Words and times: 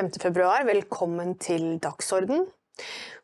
mandag 0.00 0.12
5. 0.14 0.22
februar. 0.22 0.64
Velkommen 0.64 1.34
til 1.38 1.78
Dagsorden. 1.78 2.46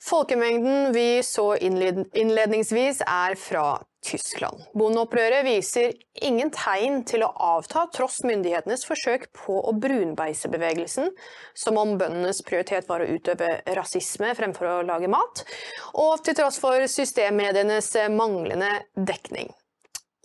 Folkemengden 0.02 0.92
vi 0.92 1.22
så 1.24 1.56
innledningsvis 1.56 3.00
er 3.00 3.36
fra 3.40 3.78
Tyskland. 4.04 4.60
Bondeopprøret 4.76 5.46
viser 5.46 5.94
ingen 6.20 6.50
tegn 6.52 7.00
til 7.08 7.24
å 7.24 7.32
avta, 7.32 7.86
tross 7.94 8.20
myndighetenes 8.28 8.84
forsøk 8.84 9.30
på 9.32 9.56
å 9.56 9.72
brunbeise 9.72 10.50
bevegelsen, 10.52 11.08
som 11.54 11.80
om 11.80 11.96
bøndenes 11.96 12.42
prioritet 12.44 12.88
var 12.88 13.00
å 13.00 13.08
utøve 13.08 13.62
rasisme 13.78 14.34
fremfor 14.36 14.68
å 14.68 14.80
lage 14.86 15.08
mat, 15.08 15.46
og 15.94 16.20
til 16.24 16.36
tross 16.36 16.60
for 16.60 16.84
systemmedienes 16.84 17.94
manglende 18.12 18.74
dekning. 18.94 19.48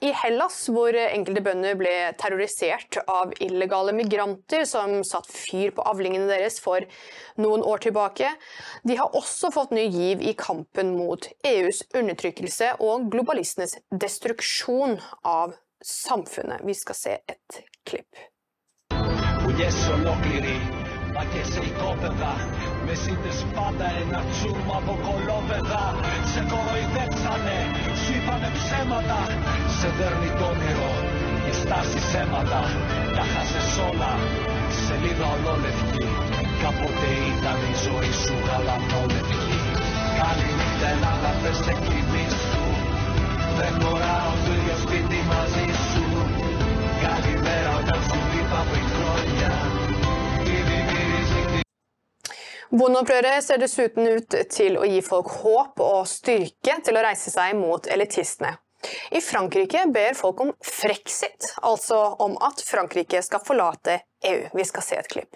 I 0.04 0.10
Hellas, 0.12 0.66
hvor 0.68 0.92
enkelte 0.92 1.40
bønder 1.40 1.76
ble 1.80 1.92
terrorisert 2.20 2.98
av 3.08 3.30
illegale 3.40 3.94
migranter 3.96 4.66
som 4.68 4.98
satt 5.08 5.30
fyr 5.32 5.72
på 5.72 5.86
avlingene 5.88 6.28
deres 6.28 6.60
for 6.60 6.84
noen 7.40 7.64
år 7.64 7.80
tilbake, 7.86 8.28
de 8.84 8.98
har 9.00 9.16
også 9.16 9.48
fått 9.54 9.72
ny 9.72 9.86
giv 9.88 10.20
i 10.20 10.34
kampen 10.36 10.92
mot 10.98 11.30
EUs 11.48 11.80
undertrykkelse 11.96 12.74
og 12.84 13.08
globalistenes 13.14 13.78
destruksjon 13.88 14.98
av 15.24 15.56
samfunnet. 15.80 16.60
Vi 16.68 16.76
skal 16.76 17.00
se 17.00 17.18
et 17.24 17.62
klipp. 17.88 18.12
Μα 21.16 21.24
και 21.32 21.44
σε 21.52 21.60
οικόπεδα 21.68 22.32
Με 22.86 22.94
σύντε 23.02 23.32
πάντα 23.54 23.86
ένα 24.02 24.20
τσούρμα 24.30 24.76
από 24.80 24.94
κολόπεδα 25.06 25.84
Σε 26.32 26.40
κοροϊδέψανε, 26.50 27.58
σου 27.84 27.89
είπανε 28.15 28.49
ψέματα 28.57 29.19
Σε 29.79 29.87
δέρνει 29.97 30.29
το 30.37 30.45
όνειρο 30.53 30.91
και 31.43 31.53
στάσεις 31.61 32.07
αίματα 32.17 32.61
Τα 33.15 33.23
χάσες 33.31 33.71
όλα, 33.89 34.11
σελίδα 34.83 35.27
ολόλευκη 35.35 36.05
Κάποτε 36.63 37.09
ήταν 37.33 37.59
η 37.71 37.75
ζωή 37.85 38.11
σου 38.23 38.35
γαλανόλευκη. 38.47 39.57
Καληνύχτα 40.19 40.87
Ελλάδα 40.95 41.31
πες 41.41 41.57
σε 41.65 41.73
κλειδί 41.83 42.27
σου. 42.47 42.63
Δεν 43.57 43.73
χωράω 43.81 44.33
το 44.43 44.51
ίδιο 44.57 44.77
σπίτι 44.83 45.19
μαζί 45.31 45.67
σου. 45.89 46.05
Καλημέρα 47.05 47.71
όταν 47.81 47.99
σου 48.07 48.19
είπα 48.37 48.59
πριν 48.69 48.87
χρόνια 48.95 49.51
Bondeopprøret 52.71 53.43
ser 53.43 53.59
dessuten 53.59 54.05
ut 54.07 54.35
til 54.47 54.77
å 54.79 54.85
gi 54.87 55.01
folk 55.03 55.27
håp 55.41 55.81
og 55.83 56.05
styrke 56.07 56.77
til 56.85 56.95
å 56.95 57.01
reise 57.03 57.27
seg 57.33 57.57
mot 57.59 57.83
elitistene. 57.91 58.53
I 59.11 59.19
Frankrike 59.19 59.81
ber 59.91 60.15
folk 60.15 60.39
om 60.45 60.53
frexit, 60.63 61.49
altså 61.67 61.99
om 62.23 62.37
at 62.39 62.63
Frankrike 62.63 63.19
skal 63.27 63.43
forlate 63.43 63.97
EU. 64.23 64.47
Vi 64.55 64.67
skal 64.69 64.87
se 64.87 65.01
et 65.01 65.11
klipp. 65.11 65.35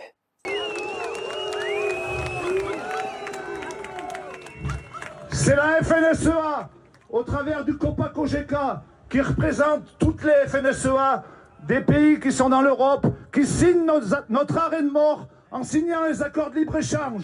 C'est 5.34 5.60
la 5.60 5.84
FNSEA, 5.84 6.70
au 7.10 7.24
travers 7.24 7.66
du 7.66 7.74
COPA-COGECA, 7.78 8.82
qui 9.10 9.20
représente 9.20 9.84
toutes 10.00 10.24
les 10.24 10.48
FNSEA 10.48 11.26
des 11.68 11.82
pays 11.82 12.18
qui 12.22 12.32
sont 12.32 12.48
dans 12.48 12.62
l'Europe, 12.62 13.08
qui 13.34 13.46
signent 13.46 13.86
notre 14.30 14.58
arrêt 14.58 14.84
de 14.84 14.90
mort 14.90 15.28
en 15.52 15.64
signant 15.64 16.06
les 16.06 16.22
accords 16.22 16.52
de 16.52 16.60
libre-échange. 16.60 17.24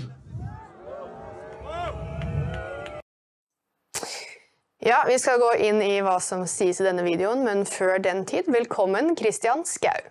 Ja, 4.84 5.04
Vi 5.08 5.20
skal 5.20 5.38
gå 5.40 5.52
inn 5.62 5.82
i 5.86 6.00
hva 6.02 6.16
som 6.20 6.48
sies 6.50 6.80
i 6.82 6.86
denne 6.88 7.04
videoen, 7.06 7.44
men 7.46 7.68
før 7.70 8.00
den 8.02 8.24
tid, 8.26 8.50
velkommen 8.50 9.14
Christian 9.18 9.62
Skau. 9.66 10.10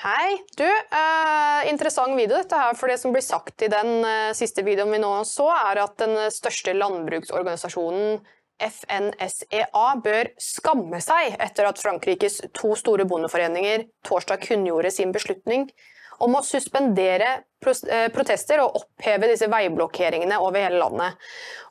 Hei. 0.00 0.36
Du, 0.56 0.64
eh, 0.64 1.70
interessant 1.70 2.16
video 2.16 2.36
dette 2.36 2.56
her, 2.56 2.76
for 2.76 2.88
det 2.88 2.98
som 3.00 3.12
blir 3.12 3.24
sagt 3.24 3.62
i 3.62 3.68
den 3.68 4.04
eh, 4.04 4.32
siste 4.36 4.64
videoen 4.64 4.92
vi 4.92 5.00
nå 5.00 5.10
så, 5.28 5.48
er 5.72 5.82
at 5.82 5.96
den 6.00 6.16
største 6.32 6.72
landbruksorganisasjonen 6.76 8.20
FNSEA 8.60 9.86
bør 10.04 10.32
skamme 10.40 11.00
seg 11.04 11.36
etter 11.40 11.68
at 11.70 11.80
Frankrikes 11.80 12.40
to 12.56 12.74
store 12.78 13.06
bondeforeninger 13.08 13.86
torsdag 14.06 14.44
kunngjorde 14.44 14.92
sin 14.94 15.14
beslutning 15.14 15.68
om 16.20 16.36
å 16.36 16.44
suspendere 16.44 17.30
eh, 17.40 18.08
protester 18.12 18.60
og 18.62 18.82
oppheve 18.82 19.30
disse 19.30 19.48
veiblokkeringene 19.50 20.40
over 20.42 20.66
hele 20.66 20.80
landet. 20.82 21.30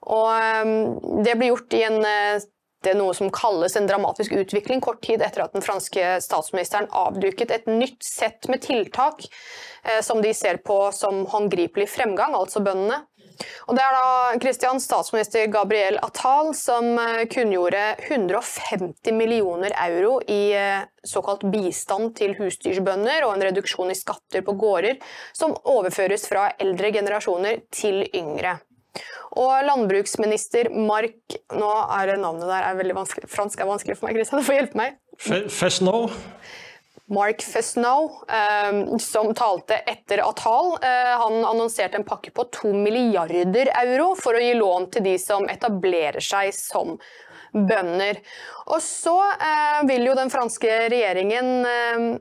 Og 0.09 0.31
ehm, 0.33 0.79
det 1.25 1.35
ble 1.37 1.51
gjort 1.51 1.75
i 1.77 1.83
en 1.85 1.99
eh, 2.07 2.47
noe 2.95 3.13
som 3.13 3.29
kalles 3.33 3.75
en 3.75 3.87
dramatisk 3.89 4.33
utvikling, 4.39 4.81
kort 4.81 5.01
tid 5.03 5.21
etter 5.25 5.43
at 5.43 5.55
den 5.55 5.65
franske 5.65 6.15
statsministeren 6.23 6.87
avduket 6.95 7.51
et 7.51 7.67
nytt 7.67 8.01
sett 8.05 8.47
med 8.49 8.63
tiltak 8.63 9.25
eh, 9.25 9.99
som 10.05 10.23
de 10.23 10.33
ser 10.33 10.61
på 10.65 10.81
som 10.95 11.25
håndgripelig 11.29 11.89
fremgang, 11.91 12.37
altså 12.37 12.63
bøndene. 12.63 13.03
Og 13.67 13.77
det 13.77 13.83
er 13.83 13.95
da 13.95 14.39
Christian, 14.41 14.81
statsminister 14.83 15.49
Gabriel 15.51 15.99
Atal 16.03 16.51
som 16.57 16.91
eh, 16.99 17.25
kunngjorde 17.31 17.83
150 18.07 19.15
millioner 19.15 19.75
euro 19.85 20.19
i 20.27 20.41
eh, 20.57 20.87
såkalt 21.07 21.45
bistand 21.51 22.15
til 22.19 22.35
husdyrbønder 22.39 23.27
og 23.27 23.35
en 23.35 23.45
reduksjon 23.49 23.93
i 23.93 23.97
skatter 23.97 24.43
på 24.45 24.57
gårder 24.59 24.99
som 25.33 25.55
overføres 25.63 26.27
fra 26.29 26.49
eldre 26.59 26.91
generasjoner 26.95 27.63
til 27.73 28.03
yngre. 28.15 28.57
Og 29.39 29.51
landbruksminister 29.63 30.71
Mark 30.73 31.37
Nå 31.53 31.69
er 31.99 32.15
navnet 32.17 32.49
der 32.49 32.65
er 32.65 32.79
veldig 32.79 32.97
vanskelig. 32.97 33.29
Fransk 33.29 33.61
er 33.61 33.69
vanskelig 33.69 33.99
for 33.99 34.09
meg, 34.09 34.17
Christian. 34.17 34.41
Du 34.41 34.47
får 34.47 34.57
hjelpe 34.57 34.79
meg. 34.79 34.97
Fesneau. 35.53 36.09
Mark 37.09 37.41
Fesnow, 37.41 38.23
eh, 38.29 38.97
som 38.97 39.33
talte 39.33 39.75
etter 39.75 40.29
Atal. 40.29 40.77
Eh, 40.81 41.17
han 41.19 41.45
annonserte 41.45 41.97
en 41.97 42.03
pakke 42.03 42.31
på 42.31 42.43
to 42.43 42.73
milliarder 42.73 43.71
euro 43.81 44.15
for 44.15 44.37
å 44.37 44.43
gi 44.43 44.53
lån 44.53 44.89
til 44.93 45.03
de 45.07 45.15
som 45.17 45.49
etablerer 45.49 46.21
seg 46.21 46.53
som 46.53 46.99
bønder. 47.53 48.21
Og 48.69 48.77
så 48.85 49.15
eh, 49.31 49.81
vil 49.89 50.05
jo 50.05 50.17
den 50.17 50.29
franske 50.33 50.89
regjeringen 50.93 52.19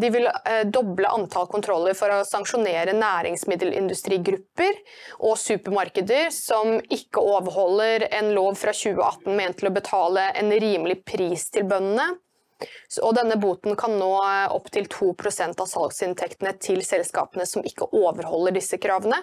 de 0.00 0.08
vil 0.08 0.24
doble 0.72 1.04
antall 1.12 1.44
kontroller 1.50 1.92
for 1.92 2.08
å 2.14 2.22
sanksjonere 2.24 2.94
næringsmiddelindustrigrupper 2.96 4.78
og 5.18 5.34
supermarkeder 5.36 6.30
som 6.32 6.78
ikke 6.80 7.20
overholder 7.20 8.06
en 8.22 8.30
lov 8.32 8.56
fra 8.56 8.72
2018 8.72 9.36
ment 9.36 9.60
til 9.60 9.68
å 9.68 9.74
betale 9.76 10.30
en 10.40 10.54
rimelig 10.54 11.02
pris 11.04 11.44
til 11.52 11.68
bøndene. 11.68 12.08
Og 13.06 13.14
denne 13.16 13.38
boten 13.40 13.78
kan 13.78 13.96
nå 13.98 14.10
eh, 14.24 14.52
opptil 14.52 14.88
2% 14.90 15.62
av 15.62 15.70
salgsinntektene 15.70 16.54
til 16.62 16.84
selskapene 16.86 17.46
som 17.48 17.66
ikke 17.66 17.90
overholder 17.96 18.56
disse 18.58 18.80
kravene. 18.82 19.22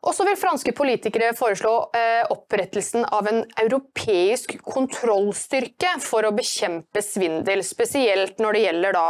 Og 0.00 0.14
så 0.16 0.24
vil 0.24 0.38
franske 0.40 0.72
politikere 0.72 1.34
foreslå 1.36 1.72
eh, 1.96 2.22
opprettelsen 2.32 3.04
av 3.12 3.26
en 3.28 3.42
europeisk 3.60 4.54
kontrollstyrke 4.64 5.98
for 6.00 6.24
å 6.24 6.32
bekjempe 6.32 7.02
svindel, 7.04 7.60
spesielt 7.66 8.40
når 8.40 8.56
det 8.56 8.62
gjelder 8.64 9.00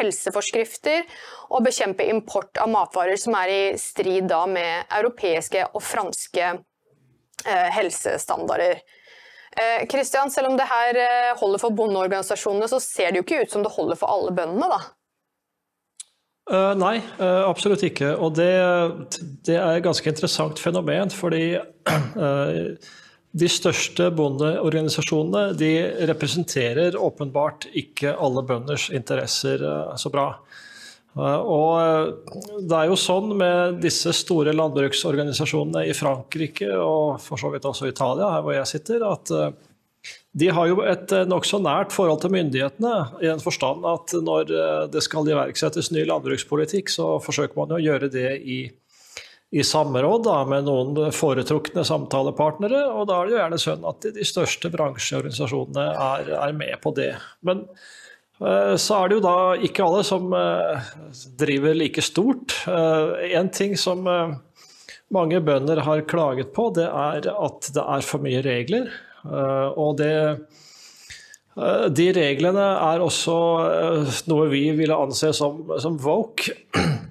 helseforskrifter 0.00 1.06
og 1.54 1.68
bekjempe 1.68 2.08
import 2.10 2.58
av 2.58 2.72
matvarer 2.72 3.20
som 3.20 3.38
er 3.38 3.54
i 3.54 3.62
strid 3.78 4.34
med 4.50 4.90
europeiske 4.98 5.68
og 5.70 5.84
franske 5.86 6.48
eh, 6.50 7.68
helsestandarder. 7.78 8.82
Kristian, 9.90 10.28
eh, 10.28 10.32
selv 10.32 10.52
om 10.52 10.56
det 10.58 10.68
her 10.70 10.96
eh, 11.00 11.34
holder 11.40 11.62
for 11.62 11.74
bondeorganisasjonene, 11.74 12.68
så 12.70 12.80
ser 12.82 13.10
det 13.10 13.20
jo 13.20 13.26
ikke 13.26 13.42
ut 13.44 13.54
som 13.54 13.66
det 13.66 13.74
holder 13.74 13.98
for 13.98 14.12
alle 14.12 14.34
bøndene, 14.36 14.70
da? 14.70 14.80
Uh, 16.50 16.72
nei, 16.74 16.96
absolutt 17.20 17.84
ikke. 17.86 18.16
Og 18.18 18.34
det, 18.34 18.50
det, 19.46 19.54
er 19.54 19.76
et 19.76 19.84
ganske 19.84 20.08
interessant 20.10 20.58
fenomen. 20.58 21.12
Fordi 21.14 21.44
de 23.42 23.50
største 23.54 24.08
bondeorganisasjonene 24.18 25.52
de 25.60 25.70
representerer 26.10 26.98
åpenbart 26.98 27.68
ikke 27.70 28.16
alle 28.18 28.42
bønders 28.48 28.88
interesser 28.90 29.62
så 29.94 30.10
bra. 30.10 30.32
Eh, 31.18 31.40
og 31.42 31.72
eh, 31.80 32.60
det 32.62 32.76
er 32.76 32.90
jo 32.90 32.98
sånn 32.98 33.32
med 33.38 33.80
disse 33.82 34.12
store 34.14 34.54
landbruksorganisasjonene 34.54 35.88
i 35.90 35.96
Frankrike 35.96 36.70
og 36.76 37.18
for 37.22 37.40
så 37.40 37.50
vidt 37.50 37.66
også 37.66 37.90
Italia, 37.90 38.30
her 38.36 38.46
hvor 38.46 38.54
jeg 38.54 38.70
sitter, 38.70 39.04
at 39.08 39.34
eh, 39.34 39.50
de 40.40 40.50
har 40.54 40.68
jo 40.70 40.84
et 40.86 41.10
nokså 41.28 41.58
nært 41.60 41.90
forhold 41.92 42.22
til 42.22 42.32
myndighetene, 42.32 42.92
i 43.20 43.26
den 43.26 43.42
forstand 43.42 43.82
at 43.84 44.14
når 44.14 44.52
det 44.94 45.02
skal 45.02 45.26
iverksettes 45.28 45.90
ny 45.92 46.04
landbrukspolitikk, 46.06 46.88
så 46.88 47.16
forsøker 47.20 47.58
man 47.58 47.74
jo 47.74 47.80
å 47.80 47.82
gjøre 47.82 48.08
det 48.14 48.30
i, 48.38 48.60
i 49.50 49.64
samråd 49.66 50.22
da, 50.24 50.36
med 50.48 50.70
noen 50.70 51.10
foretrukne 51.12 51.82
samtalepartnere. 51.84 52.84
Og 52.94 53.10
da 53.10 53.18
er 53.18 53.26
det 53.26 53.34
jo 53.34 53.40
gjerne 53.42 53.60
sånn 53.66 53.88
at 53.90 54.06
de, 54.06 54.28
største 54.30 54.70
bransjeorganisasjonene 54.72 55.88
er, 55.90 56.32
er 56.46 56.56
med 56.62 56.78
på 56.80 56.94
det. 56.96 57.10
Men 57.44 57.66
så 58.40 58.96
er 58.96 59.10
det 59.10 59.18
jo 59.18 59.24
da 59.24 59.34
ikke 59.68 59.84
alle 59.84 60.04
som 60.06 60.30
eh, 60.32 60.92
driver 61.40 61.76
like 61.76 62.04
stort. 62.04 62.54
Eh, 62.70 63.34
en 63.36 63.50
ting 63.52 63.76
som 63.76 64.08
mange 65.12 65.42
bønder 65.44 65.82
har 65.84 66.06
klaget 66.08 66.54
på, 66.56 66.70
det 66.76 66.86
er 66.88 67.28
at 67.34 67.70
det 67.74 67.84
er 67.84 68.06
for 68.06 68.24
mye 68.24 68.40
regler. 68.46 68.88
Og 69.76 69.98
det 69.98 70.14
De 71.92 72.06
reglene 72.16 72.62
er 72.62 73.02
også 73.04 73.34
noe 74.30 74.46
vi 74.48 74.62
ville 74.78 74.96
anse 74.96 75.32
som, 75.36 75.66
som 75.82 75.98
woke. 76.00 76.54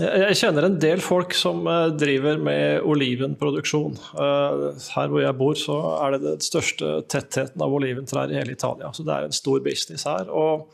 Jeg 0.00 0.38
kjenner 0.40 0.66
en 0.66 0.78
del 0.82 1.02
folk 1.04 1.36
som 1.38 1.62
driver 1.98 2.40
med 2.42 2.82
olivenproduksjon. 2.88 3.94
Her 4.16 5.12
hvor 5.12 5.22
jeg 5.22 5.38
bor, 5.38 5.54
så 5.58 5.78
er 6.00 6.16
det 6.16 6.24
den 6.24 6.42
største 6.42 6.96
tettheten 7.12 7.62
av 7.62 7.74
oliventrær 7.76 8.32
i 8.32 8.40
hele 8.40 8.56
Italia. 8.56 8.90
Så 8.94 9.06
det 9.06 9.14
er 9.14 9.28
en 9.28 9.36
stor 9.36 9.62
business 9.62 10.06
her. 10.08 10.32
Og 10.34 10.66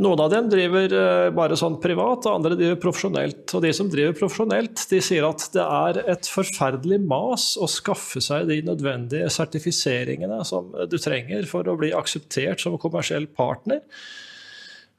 noen 0.00 0.20
av 0.24 0.30
dem 0.32 0.48
driver 0.48 0.94
eh, 0.96 1.28
bare 1.34 1.56
sånn 1.58 1.76
privat, 1.82 2.24
og 2.24 2.38
andre 2.38 2.56
driver 2.56 2.78
profesjonelt. 2.80 3.44
Og 3.52 3.64
de 3.64 3.72
som 3.76 3.90
driver 3.92 4.16
profesjonelt, 4.16 4.84
de 4.88 5.00
sier 5.04 5.26
at 5.26 5.46
det 5.54 5.64
er 5.64 6.00
et 6.14 6.30
forferdelig 6.30 7.00
mas 7.04 7.52
å 7.60 7.68
skaffe 7.70 8.22
seg 8.24 8.48
de 8.48 8.60
nødvendige 8.66 9.28
sertifiseringene 9.32 10.40
som 10.48 10.70
du 10.88 10.98
trenger 11.02 11.48
for 11.50 11.68
å 11.68 11.76
bli 11.80 11.92
akseptert 11.96 12.62
som 12.62 12.78
kommersiell 12.80 13.28
partner. 13.28 13.82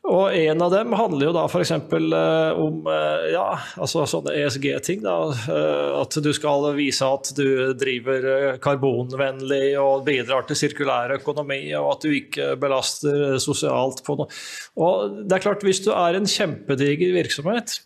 Og 0.03 0.33
en 0.35 0.61
av 0.61 0.71
dem 0.73 0.91
handler 0.99 1.29
jo 1.29 1.33
da 1.35 1.45
f.eks. 1.47 1.69
Eh, 1.71 2.57
om 2.59 2.89
eh, 2.91 3.29
ja, 3.31 3.45
altså 3.79 4.03
sånne 4.09 4.33
ESG-ting. 4.35 5.05
Eh, 5.07 5.93
at 5.95 6.17
du 6.19 6.27
skal 6.35 6.67
vise 6.75 7.07
at 7.07 7.31
du 7.37 7.71
driver 7.79 8.57
karbonvennlig 8.63 9.77
og 9.79 10.03
bidrar 10.09 10.43
til 10.49 10.59
sirkulær 10.59 11.15
økonomi, 11.15 11.61
og 11.79 11.93
at 11.93 12.03
du 12.03 12.17
ikke 12.17 12.51
belaster 12.59 13.39
sosialt 13.43 14.03
på 14.03 14.17
noe. 14.19 14.27
Og 14.75 15.23
det 15.23 15.39
er 15.39 15.45
klart, 15.47 15.63
hvis 15.63 15.81
du 15.85 15.93
er 15.95 16.19
en 16.19 16.27
kjempediger 16.27 17.15
virksomhet, 17.15 17.79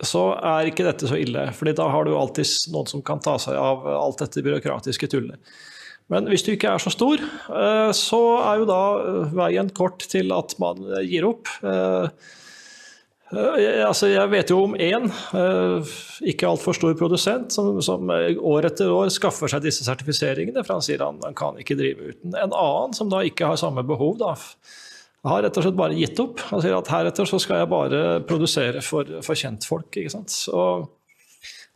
så 0.00 0.30
er 0.40 0.70
ikke 0.70 0.86
dette 0.86 1.10
så 1.10 1.18
ille. 1.20 1.50
fordi 1.52 1.76
da 1.76 1.90
har 1.92 2.08
du 2.08 2.14
alltid 2.16 2.72
noen 2.72 2.88
som 2.88 3.04
kan 3.04 3.20
ta 3.20 3.36
seg 3.42 3.60
av 3.60 3.84
alt 3.84 4.24
dette 4.24 4.40
byråkratiske 4.48 5.12
tullet. 5.12 5.36
Men 6.10 6.26
hvis 6.30 6.42
du 6.42 6.52
ikke 6.52 6.74
er 6.74 6.82
så 6.82 6.90
stor, 6.92 7.22
eh, 7.22 7.92
så 7.96 8.20
er 8.42 8.60
jo 8.60 8.68
da 8.68 8.82
eh, 8.98 9.32
veien 9.38 9.70
kort 9.74 10.02
til 10.10 10.34
at 10.34 10.56
man 10.62 10.82
gir 11.06 11.28
opp. 11.28 11.50
Eh, 11.62 12.08
altså, 13.86 14.08
jeg 14.10 14.32
vet 14.32 14.50
jo 14.50 14.58
om 14.64 14.74
én, 14.74 15.06
ikke 16.26 16.48
altfor 16.48 16.74
stor 16.74 16.96
produsent, 16.98 17.54
som, 17.54 17.76
som, 17.78 18.10
år 18.10 18.66
etter 18.72 18.90
år 18.90 19.12
skaffer 19.14 19.52
seg 19.52 19.62
disse 19.62 19.86
sertifiseringene, 19.86 20.64
for 20.64 20.80
han 20.80 20.82
sier 20.82 21.04
han, 21.06 21.20
han 21.22 21.36
kan 21.38 21.60
ikke 21.62 21.78
drive 21.78 22.10
uten. 22.10 22.34
En 22.34 22.50
annen 22.50 22.96
som 22.98 23.12
da 23.12 23.22
ikke 23.22 23.52
har 23.52 23.60
samme 23.60 23.86
behov, 23.86 24.18
da, 24.18 24.34
har 25.30 25.44
rett 25.44 25.60
og 25.60 25.66
slett 25.66 25.78
bare 25.78 25.94
gitt 25.94 26.18
opp. 26.22 26.42
Han 26.50 26.64
sier 26.64 26.74
at 26.74 26.90
heretter 26.90 27.28
så 27.28 27.38
skal 27.38 27.62
jeg 27.62 27.70
bare 27.70 28.02
produsere 28.26 28.82
for, 28.82 29.20
for 29.22 29.38
kjentfolk. 29.38 29.94
ikke 30.00 30.10
sant? 30.16 30.34
Så 30.34 30.64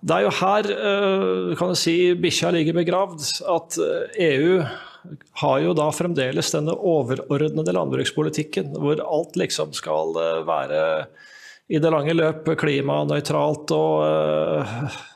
det 0.05 0.17
er 0.17 0.27
jo 0.27 0.33
her 0.37 0.67
eh, 0.75 1.53
kan 1.57 1.73
du 1.73 1.79
si, 1.79 1.97
bikkja 2.21 2.51
ligger 2.53 2.77
begravd. 2.77 3.25
At 3.49 3.79
EU 3.81 4.59
eh, 4.61 4.75
e 4.75 5.13
har 5.41 5.59
jo 5.61 5.73
da 5.77 5.91
fremdeles 5.93 6.53
denne 6.55 6.73
overordnede 6.77 7.75
landbrukspolitikken, 7.77 8.73
hvor 8.81 9.01
alt 9.05 9.37
liksom 9.41 9.73
skal 9.77 10.17
eh, 10.21 10.41
være 10.49 10.81
i 11.73 11.81
det 11.81 11.93
lange 11.93 12.13
løp 12.13 12.51
klimanøytralt 12.61 13.71
og 13.73 14.03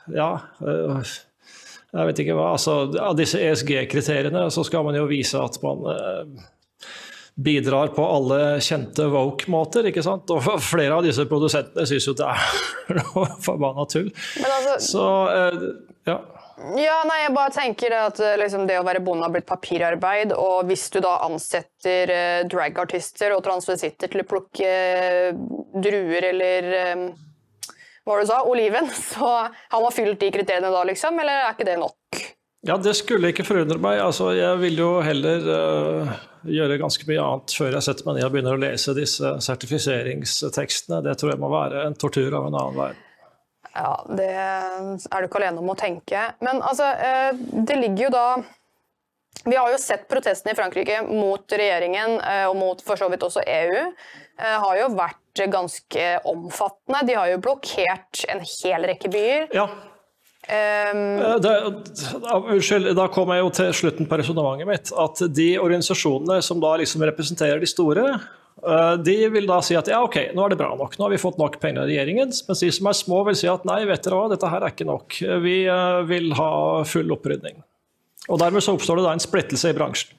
ja 0.09 0.29
jeg 0.65 2.07
vet 2.07 2.21
ikke 2.23 2.37
hva. 2.37 2.47
altså 2.55 2.79
Av 2.97 3.13
disse 3.17 3.37
ESG-kriteriene 3.37 4.47
så 4.49 4.63
skal 4.65 4.87
man 4.87 4.97
jo 4.97 5.05
vise 5.09 5.37
at 5.37 5.59
man 5.61 5.85
bidrar 7.43 7.93
på 7.95 8.03
alle 8.05 8.39
kjente 8.63 9.05
woke-måter. 9.11 9.87
ikke 9.89 10.03
sant? 10.03 10.29
Og 10.33 10.43
flere 10.73 10.97
av 10.97 11.05
disse 11.05 11.25
produsentene 11.29 11.87
syns 11.89 12.09
jo 12.09 12.15
det 12.19 12.27
er 12.27 12.97
noe 12.99 13.29
forbanna 13.45 13.87
tull. 13.91 14.11
Altså, 14.43 14.75
Så, 14.83 15.05
eh, 15.35 15.63
ja. 16.09 16.19
Ja, 16.75 16.97
nei, 17.07 17.21
jeg 17.21 17.31
bare 17.37 17.53
tenker 17.55 17.93
at 17.95 18.17
eh, 18.19 18.33
liksom, 18.41 18.65
Det 18.67 18.75
å 18.81 18.83
være 18.83 18.99
bonde 19.03 19.23
har 19.23 19.31
blitt 19.31 19.47
papirarbeid. 19.47 20.33
og 20.35 20.67
Hvis 20.67 20.89
du 20.91 20.99
da 21.05 21.15
ansetter 21.29 22.11
eh, 22.11 22.41
dragartister 22.51 23.31
og 23.37 23.45
transvestitter 23.47 24.11
til 24.11 24.25
å 24.25 24.27
plukke 24.27 24.73
druer 25.79 26.31
eller 26.33 26.71
hva 28.09 28.15
var 28.15 28.23
det 28.23 28.25
du 28.25 28.31
sa, 28.31 28.41
oliven, 28.49 28.87
så 29.13 29.31
har 29.53 29.83
man 29.83 29.93
fylt 29.93 30.19
de 30.19 30.31
kriteriene 30.33 30.71
da, 30.73 30.83
liksom? 30.87 31.19
Eller 31.21 31.45
er 31.45 31.55
ikke 31.55 31.67
det 31.67 31.79
nok? 31.79 32.21
Ja, 32.67 32.77
Det 32.77 32.93
skulle 32.97 33.31
ikke 33.31 33.47
forundre 33.47 33.79
meg. 33.79 34.01
Altså, 34.03 34.33
jeg 34.35 34.59
vil 34.59 34.81
jo 34.81 34.89
heller 35.03 35.45
uh, 35.47 36.15
gjøre 36.43 36.79
ganske 36.81 37.07
mye 37.07 37.23
annet 37.23 37.55
før 37.55 37.77
jeg 37.77 37.85
setter 37.87 38.07
meg 38.07 38.17
ned 38.17 38.27
og 38.27 38.33
begynner 38.33 38.57
å 38.57 38.63
lese 38.65 38.95
disse 38.97 39.35
sertifiseringstekstene. 39.45 40.99
Det 41.05 41.15
tror 41.19 41.33
jeg 41.33 41.41
må 41.41 41.51
være 41.53 41.85
en 41.87 41.95
tortur 41.99 42.35
av 42.35 42.49
en 42.49 42.59
annen 42.59 42.79
verden. 42.81 43.05
Ja, 43.69 43.93
det 44.17 44.31
er 44.33 45.21
du 45.21 45.27
ikke 45.29 45.39
alene 45.39 45.61
om 45.61 45.71
å 45.71 45.77
tenke. 45.79 46.25
Men 46.43 46.59
altså, 46.59 46.89
uh, 46.99 47.63
det 47.63 47.79
ligger 47.79 48.09
jo 48.09 48.15
da 48.17 48.29
Vi 49.45 49.55
har 49.55 49.71
jo 49.71 49.77
sett 49.79 50.09
protestene 50.09 50.51
i 50.51 50.57
Frankrike 50.57 50.97
mot 51.07 51.53
regjeringen 51.53 52.17
uh, 52.19 52.49
og 52.49 52.57
mot 52.59 52.81
for 52.83 52.99
så 52.99 53.07
vidt 53.07 53.23
også 53.23 53.45
EU. 53.45 53.85
har 54.39 54.75
jo 54.79 54.89
vært 54.95 55.45
ganske 55.51 56.03
omfattende. 56.27 57.05
De 57.07 57.15
har 57.15 57.29
jo 57.31 57.39
blokkert 57.43 58.25
en 58.27 58.43
hel 58.43 58.87
rekke 58.89 59.11
byer. 59.11 59.47
Ja, 59.55 59.69
Um, 60.49 61.41
da, 61.43 61.51
unnskyld, 62.39 62.89
da 62.97 63.05
kommer 63.13 63.37
jeg 63.37 63.43
jo 63.43 63.49
til 63.53 63.73
slutten 63.83 64.07
på 64.09 64.17
resonnementet 64.17 64.69
mitt. 64.69 64.91
At 64.97 65.21
de 65.37 65.49
organisasjonene 65.61 66.39
som 66.45 66.61
da 66.63 66.71
liksom 66.81 67.03
representerer 67.05 67.61
de 67.61 67.69
store, 67.69 68.05
uh, 68.65 68.95
de 68.97 69.17
vil 69.29 69.49
da 69.49 69.59
si 69.65 69.77
at 69.77 69.91
ja, 69.91 69.99
ok, 70.01 70.31
nå 70.33 70.45
er 70.45 70.55
det 70.55 70.59
bra 70.61 70.71
nok, 70.79 70.97
nå 70.97 71.05
har 71.05 71.13
vi 71.13 71.21
fått 71.21 71.37
nok 71.37 71.59
penger 71.61 71.83
av 71.83 71.91
regjeringen. 71.91 72.33
Mens 72.47 72.63
de 72.65 72.69
som 72.73 72.89
er 72.89 72.97
små 72.97 73.21
vil 73.27 73.37
si 73.37 73.49
at 73.51 73.67
nei, 73.69 73.83
vet 73.89 74.01
dere 74.07 74.17
hva, 74.17 74.29
dette 74.31 74.49
her 74.49 74.65
er 74.65 74.73
ikke 74.73 74.89
nok. 74.89 75.19
Vi 75.45 75.57
uh, 75.69 75.99
vil 76.09 76.31
ha 76.39 76.51
full 76.89 77.13
opprydning. 77.13 77.61
Og 78.29 78.41
dermed 78.41 78.65
så 78.65 78.73
oppstår 78.73 78.97
det 78.99 79.05
da 79.05 79.13
en 79.17 79.21
splittelse 79.21 79.69
i 79.69 79.77
bransjen. 79.77 80.15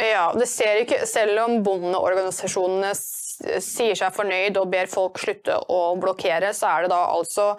Ja, 0.00 0.30
det 0.32 0.46
ser 0.48 0.80
ikke, 0.80 1.02
Selv 1.08 1.42
om 1.42 1.58
bondeorganisasjonene 1.66 2.94
sier 2.94 3.98
seg 3.98 4.14
fornøyd 4.14 4.56
og 4.60 4.70
ber 4.72 4.88
folk 4.88 5.18
slutte 5.20 5.56
å 5.72 5.80
blokkere, 6.00 6.54
så 6.56 6.70
er 6.70 6.86
det 6.86 6.92
da 6.92 7.02
altså 7.10 7.50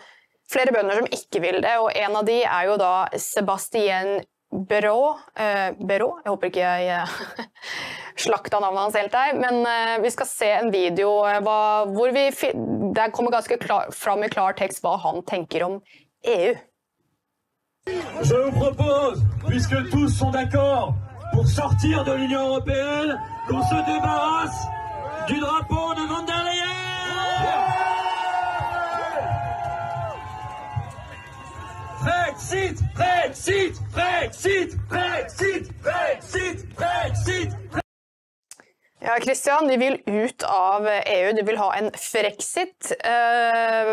flere 0.52 0.76
bønder 0.76 1.02
som 1.02 1.10
ikke 1.16 1.42
vil 1.44 1.62
det, 1.64 1.78
og 1.80 1.92
en 1.96 2.20
av 2.20 2.28
de 2.28 2.42
er 2.44 2.68
jo 2.70 2.78
da 2.82 2.94
Sebastien 3.20 4.22
Bero. 4.52 5.16
Eh, 5.40 5.72
Bero? 5.80 6.18
Jeg 6.24 6.30
håper 6.34 6.50
ikke 6.50 6.64
jeg 6.66 6.88
eh, 6.92 7.46
slakta 8.26 8.60
navnet 8.60 8.84
hans 8.84 8.98
helt 9.00 9.14
der. 9.16 9.38
Men 9.40 9.62
eh, 9.64 9.94
vi 10.04 10.12
skal 10.12 10.28
se 10.28 10.50
en 10.58 10.72
video 10.74 11.22
eh, 11.28 11.40
hva, 11.46 11.86
hvor 11.88 12.12
vi 12.12 12.28
Der 12.92 13.14
kommer 13.16 13.32
ganske 13.32 13.58
klar, 13.62 13.88
fram 13.96 14.24
i 14.24 14.32
klar 14.32 14.58
tekst 14.60 14.84
hva 14.84 14.98
han 15.00 15.24
tenker 15.24 15.64
om 15.70 15.80
EU. 16.28 16.52
Je 18.22 18.36
vous 18.36 18.52
propose, 18.52 19.24
puisque 19.48 19.90
tous 19.90 20.10
sont 20.10 20.30
d'accord 20.30 20.94
pour 21.34 21.48
sortir 21.48 22.04
de 22.04 22.14
l'Union 22.14 22.50
européenne, 22.50 23.18
qu'on 23.48 23.64
se 23.64 23.76
débarrasse 23.88 24.68
du 25.28 25.40
drapeau 25.40 25.94
de 25.96 26.08
Van 26.10 26.26
der 26.28 26.44
Leyen 26.44 27.91
Brexit, 32.02 32.82
Brexit, 32.96 33.80
Brexit, 33.92 34.76
Brexit, 34.90 35.71
Ja, 39.04 39.16
Christian, 39.22 39.68
de 39.68 39.78
vil 39.82 39.96
ut 40.06 40.44
av 40.44 40.86
EU, 40.86 41.32
de 41.34 41.42
vil 41.42 41.58
ha 41.58 41.72
en 41.74 41.88
frexit. 41.98 42.92
Eh, 43.00 43.90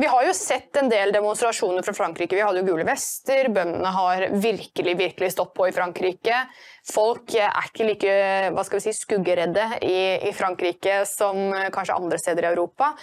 vi 0.00 0.08
har 0.08 0.24
jo 0.24 0.32
sett 0.32 0.78
en 0.80 0.88
del 0.88 1.12
demonstrasjoner 1.12 1.84
fra 1.84 1.92
Frankrike. 1.92 2.32
Vi 2.32 2.40
hadde 2.40 2.62
jo 2.62 2.70
gule 2.70 2.86
vester, 2.88 3.50
bøndene 3.52 3.92
har 3.92 4.24
virkelig 4.32 4.96
virkelig 4.96 5.30
stått 5.34 5.52
på 5.52 5.68
i 5.68 5.74
Frankrike. 5.76 6.40
Folk 6.88 7.36
er 7.36 7.68
ikke 7.68 7.90
like 7.90 8.16
hva 8.56 8.64
skal 8.64 8.80
vi 8.80 8.86
si, 8.86 8.96
skuggeredde 8.96 9.68
i, 9.84 10.00
i 10.30 10.32
Frankrike 10.32 11.02
som 11.10 11.52
kanskje 11.76 12.00
andre 12.00 12.24
steder 12.24 12.48
i 12.48 12.52
Europa. 12.54 12.94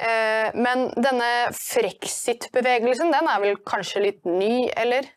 Eh, 0.00 0.48
men 0.56 0.88
denne 0.96 1.30
frexit-bevegelsen 1.60 3.12
den 3.12 3.28
er 3.28 3.44
vel 3.44 3.60
kanskje 3.68 4.06
litt 4.08 4.24
ny, 4.24 4.70
eller? 4.72 5.12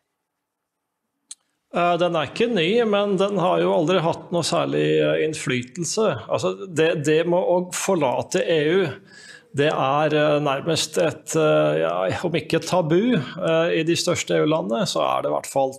Eh, 1.74 1.94
den 2.00 2.16
er 2.18 2.30
ikke 2.30 2.50
ny, 2.52 2.68
men 2.88 3.16
den 3.20 3.40
har 3.42 3.60
jo 3.62 3.72
aldri 3.74 4.02
hatt 4.04 4.30
noe 4.34 4.46
særlig 4.46 4.84
eh, 5.00 5.24
innflytelse. 5.26 6.06
Altså 6.28 6.54
det, 6.66 6.90
det 7.06 7.22
med 7.30 7.38
å 7.38 7.58
forlate 7.74 8.44
EU, 8.56 8.86
det 9.54 9.70
er 9.70 10.14
nærmest 10.42 10.96
et, 10.98 11.36
ja, 11.78 11.92
om 12.26 12.34
ikke 12.34 12.58
tabu 12.58 13.14
i 13.14 13.84
de 13.86 13.94
største 13.94 14.34
EU-landene, 14.40 14.80
så 14.90 15.04
er 15.04 15.22
det 15.22 15.30
i 15.30 15.34
hvert 15.36 15.46
fall 15.46 15.76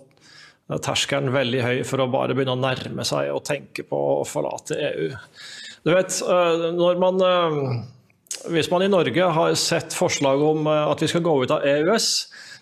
terskelen 0.80 1.28
veldig 1.34 1.60
høy 1.60 1.82
for 1.84 2.00
å 2.00 2.06
bare 2.08 2.32
begynne 2.32 2.54
å 2.56 2.62
nærme 2.62 3.04
seg 3.04 3.28
og 3.34 3.44
tenke 3.44 3.84
på 3.84 3.98
å 4.14 4.24
forlate 4.24 4.80
EU. 4.80 5.10
Du 5.84 5.92
vet, 5.92 6.16
når 6.24 6.96
man 7.04 7.20
hvis 8.50 8.68
man 8.70 8.84
i 8.84 8.90
Norge 8.90 9.30
har 9.38 9.54
sett 9.58 9.94
forslag 9.96 10.42
om 10.42 10.66
eh, 10.70 10.84
at 10.90 11.02
vi 11.02 11.08
skal 11.10 11.24
gå 11.24 11.36
ut 11.42 11.54
av 11.54 11.64
EØS, 11.66 12.08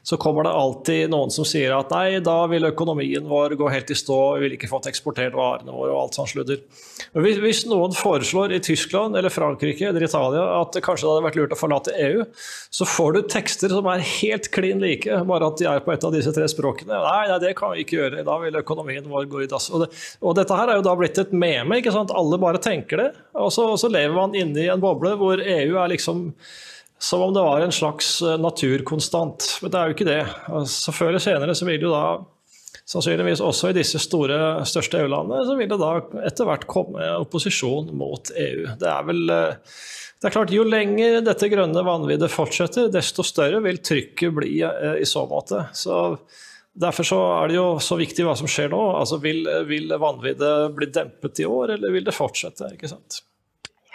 så 0.05 0.19
kommer 0.21 0.45
det 0.45 0.51
alltid 0.53 1.09
noen 1.09 1.31
som 1.33 1.47
sier 1.49 1.73
at 1.73 1.93
nei, 1.95 2.19
da 2.21 2.37
vil 2.51 2.69
økonomien 2.69 3.25
vår 3.25 3.55
gå 3.57 3.71
helt 3.73 3.89
i 3.89 3.97
stå, 3.97 4.19
vi 4.37 4.45
vil 4.45 4.57
ikke 4.59 4.69
fått 4.69 4.91
eksportert 4.91 5.33
varene 5.33 5.73
våre 5.73 5.95
og 5.95 6.01
alt 6.03 6.19
sånt 6.19 6.29
sludder. 6.35 6.61
Hvis, 7.17 7.39
hvis, 7.41 7.63
noen 7.71 7.97
foreslår 7.97 8.53
i 8.53 8.61
Tyskland 8.65 9.17
eller 9.17 9.33
Frankrike 9.33 9.89
eller 9.89 10.05
Italia 10.05 10.43
at 10.59 10.77
det 10.77 10.83
kanskje 10.85 11.09
hadde 11.09 11.25
vært 11.25 11.39
lurt 11.41 11.55
å 11.57 11.59
forlate 11.59 11.95
EU, 12.05 12.27
så 12.69 12.89
får 12.89 13.17
du 13.17 13.21
tekster 13.33 13.73
som 13.73 13.89
er 13.89 14.05
helt 14.05 14.51
klin 14.53 14.85
like, 14.85 15.23
bare 15.31 15.49
at 15.49 15.63
de 15.63 15.71
er 15.73 15.81
på 15.87 15.95
et 15.95 16.05
av 16.05 16.13
disse 16.13 16.35
tre 16.37 16.51
språkene. 16.53 17.01
Nei, 17.01 17.25
nei 17.33 17.41
det 17.41 17.55
kan 17.57 17.73
vi 17.73 17.87
ikke 17.87 18.03
gjøre, 18.03 18.27
da 18.29 18.37
vil 18.45 18.61
økonomien 18.61 19.09
vår 19.09 19.31
gå 19.33 19.47
i 19.47 19.49
dass. 19.49 19.71
Og, 19.73 19.87
det, 19.87 20.05
og 20.21 20.37
dette 20.37 20.61
her 20.61 20.69
er 20.69 20.83
jo 20.83 20.85
da 20.85 20.97
blitt 21.01 21.23
et 21.25 21.33
meme, 21.33 21.81
ikke 21.81 21.97
sant? 21.97 22.13
alle 22.13 22.37
bare 22.45 22.61
tenker 22.61 23.01
det. 23.01 23.11
Og 23.41 23.49
så, 23.57 23.71
og 23.73 23.81
så 23.81 23.89
lever 23.89 24.13
man 24.21 24.37
inne 24.37 24.67
i 24.67 24.71
en 24.73 24.85
boble 24.85 25.17
hvor 25.17 25.41
EU 25.41 25.81
er 25.81 25.93
liksom 25.97 26.29
som 27.05 27.23
om 27.23 27.35
det 27.35 27.43
var 27.45 27.61
en 27.61 27.75
slags 27.75 28.23
eh, 28.23 28.39
naturkonstant. 28.41 29.59
Men 29.63 29.73
det 29.73 29.81
er 29.81 29.91
jo 29.91 29.97
ikke 29.97 30.09
det. 30.09 30.23
Altså, 30.49 30.95
før 30.95 31.13
eller 31.13 31.25
senere 31.25 31.57
så 31.57 31.69
vil 31.69 31.85
jo 31.85 31.93
da 31.93 32.05
sannsynligvis 32.89 33.43
også 33.45 33.71
i 33.71 33.77
disse 33.79 34.01
store, 34.03 34.39
største 34.69 35.01
EU-landene, 35.01 35.45
så 35.47 35.57
vil 35.57 35.71
det 35.71 35.81
da 35.81 35.93
etter 36.29 36.49
hvert 36.49 36.67
komme 36.69 37.05
opposisjon 37.21 37.93
mot 37.97 38.33
EU. 38.33 38.65
Det 38.81 38.89
er 38.91 39.05
vel 39.09 39.23
eh, 39.33 39.77
det 40.21 40.31
er 40.31 40.33
klart, 40.39 40.55
Jo 40.57 40.65
lenger 40.65 41.21
dette 41.21 41.51
grønne 41.53 41.85
vanviddet 41.85 42.33
fortsetter, 42.33 42.89
desto 42.93 43.25
større 43.27 43.61
vil 43.65 43.83
trykket 43.85 44.33
bli 44.33 44.57
eh, 44.65 44.97
i 45.03 45.09
så 45.09 45.27
måte. 45.29 45.67
Så 45.77 46.01
Derfor 46.75 47.07
så 47.07 47.17
er 47.37 47.53
det 47.53 47.55
jo 47.55 47.67
så 47.79 47.95
viktig 47.95 48.25
hva 48.27 48.33
som 48.35 48.49
skjer 48.51 48.73
nå. 48.73 48.81
Altså, 48.99 49.21
Vil, 49.23 49.45
vil 49.69 49.93
vanviddet 49.95 50.73
bli 50.75 50.89
dempet 50.91 51.39
i 51.39 51.47
år, 51.47 51.77
eller 51.77 51.93
vil 51.95 52.09
det 52.09 52.17
fortsette? 52.17 52.73
ikke 52.75 52.91
sant? 52.91 53.21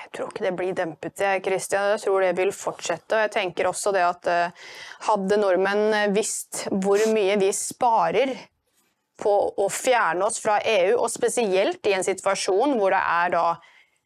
Jeg 0.10 0.18
tror 0.18 0.30
ikke 0.32 0.46
det 0.48 0.54
blir 0.58 0.74
dempet, 0.74 1.22
jeg, 1.22 1.42
Christian. 1.46 1.92
Jeg 1.94 2.02
tror 2.02 2.24
det 2.26 2.32
vil 2.40 2.50
fortsette. 2.56 3.14
Og 3.14 3.22
jeg 3.28 3.34
tenker 3.36 3.70
også 3.70 3.94
det 3.94 4.02
at 4.02 4.30
eh, 4.34 4.70
hadde 5.06 5.38
nordmenn 5.38 6.16
visst 6.16 6.64
hvor 6.72 7.04
mye 7.14 7.36
vi 7.38 7.52
sparer 7.54 8.34
på 9.20 9.34
å 9.60 9.68
fjerne 9.70 10.26
oss 10.26 10.40
fra 10.42 10.58
EU, 10.64 10.96
og 11.04 11.12
spesielt 11.12 11.86
i 11.86 11.94
en 11.94 12.06
situasjon 12.08 12.78
hvor 12.80 12.96
det 12.96 13.02
er 13.04 13.34
da 13.36 13.46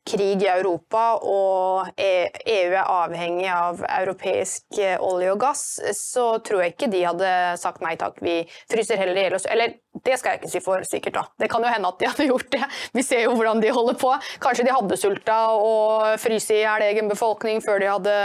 krig 0.08 0.44
i 0.44 0.50
Europa 0.52 1.04
og 1.24 1.90
EU 1.96 2.34
e 2.44 2.76
er 2.76 2.76
avhengig 2.82 3.48
av 3.52 3.82
europeisk 3.88 4.80
eh, 4.80 5.00
olje 5.00 5.32
og 5.32 5.40
gass, 5.42 5.64
så 5.98 6.26
tror 6.44 6.64
jeg 6.64 6.76
ikke 6.76 6.92
de 6.92 7.04
hadde 7.08 7.32
sagt 7.62 7.84
nei 7.86 7.96
takk, 8.00 8.20
vi 8.24 8.42
fryser 8.72 9.00
heller 9.00 9.20
i 9.20 9.26
hjel. 9.26 9.38
Eller 9.54 9.76
det 10.04 10.18
skal 10.20 10.34
jeg 10.34 10.42
ikke 10.42 10.54
si 10.54 10.64
for 10.64 10.88
sikkert, 10.88 11.20
da. 11.20 11.26
Det 11.40 11.50
kan 11.52 11.64
jo 11.64 11.72
hende 11.72 11.92
at 11.92 12.00
de 12.02 12.10
hadde 12.12 12.30
gjort 12.32 12.50
det. 12.56 12.64
Vi 12.94 13.06
ser 13.06 13.26
jo 13.26 13.36
hvordan 13.38 13.64
de 13.64 13.76
holder 13.76 14.00
på. 14.00 14.16
Kanskje 14.44 14.68
de 14.68 14.76
hadde 14.76 15.00
sulta 15.00 15.40
og 15.58 16.18
fryst 16.22 16.52
i 16.52 16.64
hjel 16.64 16.88
egen 16.90 17.12
befolkning 17.12 17.64
før 17.64 17.84
de 17.84 17.94
hadde 17.94 18.18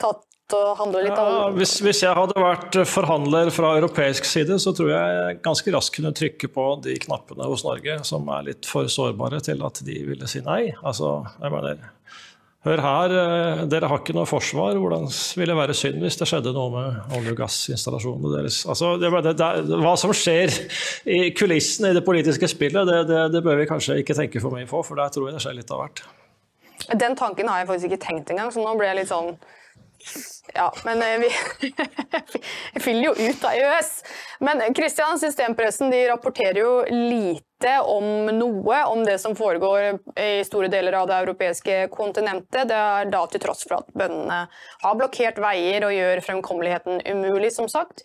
tatt 0.00 0.24
å 0.52 0.74
handle 0.76 1.00
litt 1.06 1.16
ja, 1.16 1.48
hvis, 1.56 1.78
hvis, 1.80 2.02
jeg 2.04 2.12
hadde 2.18 2.36
vært 2.36 2.76
forhandler 2.90 3.48
fra 3.54 3.72
europeisk 3.78 4.28
side, 4.28 4.58
så 4.60 4.74
tror 4.76 4.92
jeg 4.92 5.38
ganske 5.44 5.72
raskt 5.72 5.96
kunne 5.96 6.12
trykke 6.16 6.50
på 6.52 6.66
de 6.84 6.98
knappene 7.06 7.48
hos 7.48 7.64
Norge 7.64 8.02
som 8.04 8.28
er 8.36 8.50
litt 8.50 8.68
for 8.68 8.90
sårbare 8.92 9.40
til 9.44 9.64
at 9.64 9.80
de 9.86 9.98
ville 10.10 10.28
si 10.28 10.44
nei. 10.44 10.66
Altså, 10.84 11.16
jeg 11.40 11.54
mener, 11.54 11.80
Hør 12.64 12.80
her, 12.80 13.12
eh, 13.12 13.62
dere 13.68 13.88
har 13.90 13.98
ikke 14.00 14.14
noe 14.16 14.24
forsvar. 14.24 14.78
Hvordan 14.80 15.10
ville 15.36 15.52
det 15.52 15.58
være 15.58 15.74
synd 15.76 16.00
hvis 16.00 16.16
det 16.16 16.28
skjedde 16.30 16.54
noe 16.56 16.70
med 16.72 17.16
olje- 17.18 17.34
og 17.34 17.42
gassinstallasjonene 17.42 18.30
deres? 18.38 18.62
Altså, 18.64 18.94
det, 18.96 19.10
det, 19.26 19.34
det, 19.36 19.80
hva 19.84 19.92
som 20.00 20.14
skjer 20.16 20.54
i 21.04 21.18
kulissene 21.36 21.92
i 21.92 21.98
det 21.98 22.04
politiske 22.06 22.48
spillet, 22.48 22.88
det, 23.10 23.42
bør 23.44 23.60
vi 23.60 23.68
kanskje 23.68 23.98
ikke 24.00 24.16
tenke 24.16 24.40
for 24.40 24.56
mye 24.56 24.68
på, 24.70 24.80
for 24.80 24.96
der 24.96 25.12
tror 25.12 25.28
jeg 25.28 25.36
det 25.36 25.44
skjer 25.44 25.58
litt 25.58 25.74
av 25.76 25.82
hvert. 25.82 26.04
Den 27.04 27.20
tanken 27.20 27.52
har 27.52 27.60
jeg 27.60 27.68
faktisk 27.68 27.92
ikke 27.92 28.06
tenkt 28.06 28.32
engang, 28.32 28.48
så 28.52 28.64
nå 28.64 28.72
ble 28.80 28.88
jeg 28.88 29.02
litt 29.02 29.12
sånn 29.12 29.34
ja, 30.52 30.72
men 30.84 31.02
eh, 31.02 31.18
vi, 31.18 31.30
fyller 32.80 33.04
jo 33.04 33.12
ut 33.12 33.44
av 33.44 33.50
EØS. 33.50 34.04
Men 34.40 34.74
Kristian, 34.74 35.18
systempressen 35.18 35.90
de 35.90 36.08
rapporterer 36.08 36.60
jo 36.60 36.84
lite 36.90 37.78
om 37.80 38.26
noe 38.26 38.82
om 38.90 39.04
det 39.04 39.18
som 39.18 39.36
foregår 39.36 39.98
i 40.20 40.44
store 40.44 40.68
deler 40.68 40.98
av 41.00 41.08
det 41.08 41.22
europeiske 41.24 41.88
kontinentet. 41.94 42.68
Det 42.68 42.76
er 42.76 43.10
da 43.10 43.24
til 43.30 43.40
tross 43.40 43.64
for 43.64 43.80
at 43.80 43.90
bøndene 43.96 44.44
har 44.84 45.00
blokkert 45.00 45.40
veier 45.42 45.88
og 45.88 45.96
gjør 45.96 46.24
fremkommeligheten 46.28 47.02
umulig, 47.14 47.54
som 47.56 47.70
sagt. 47.70 48.04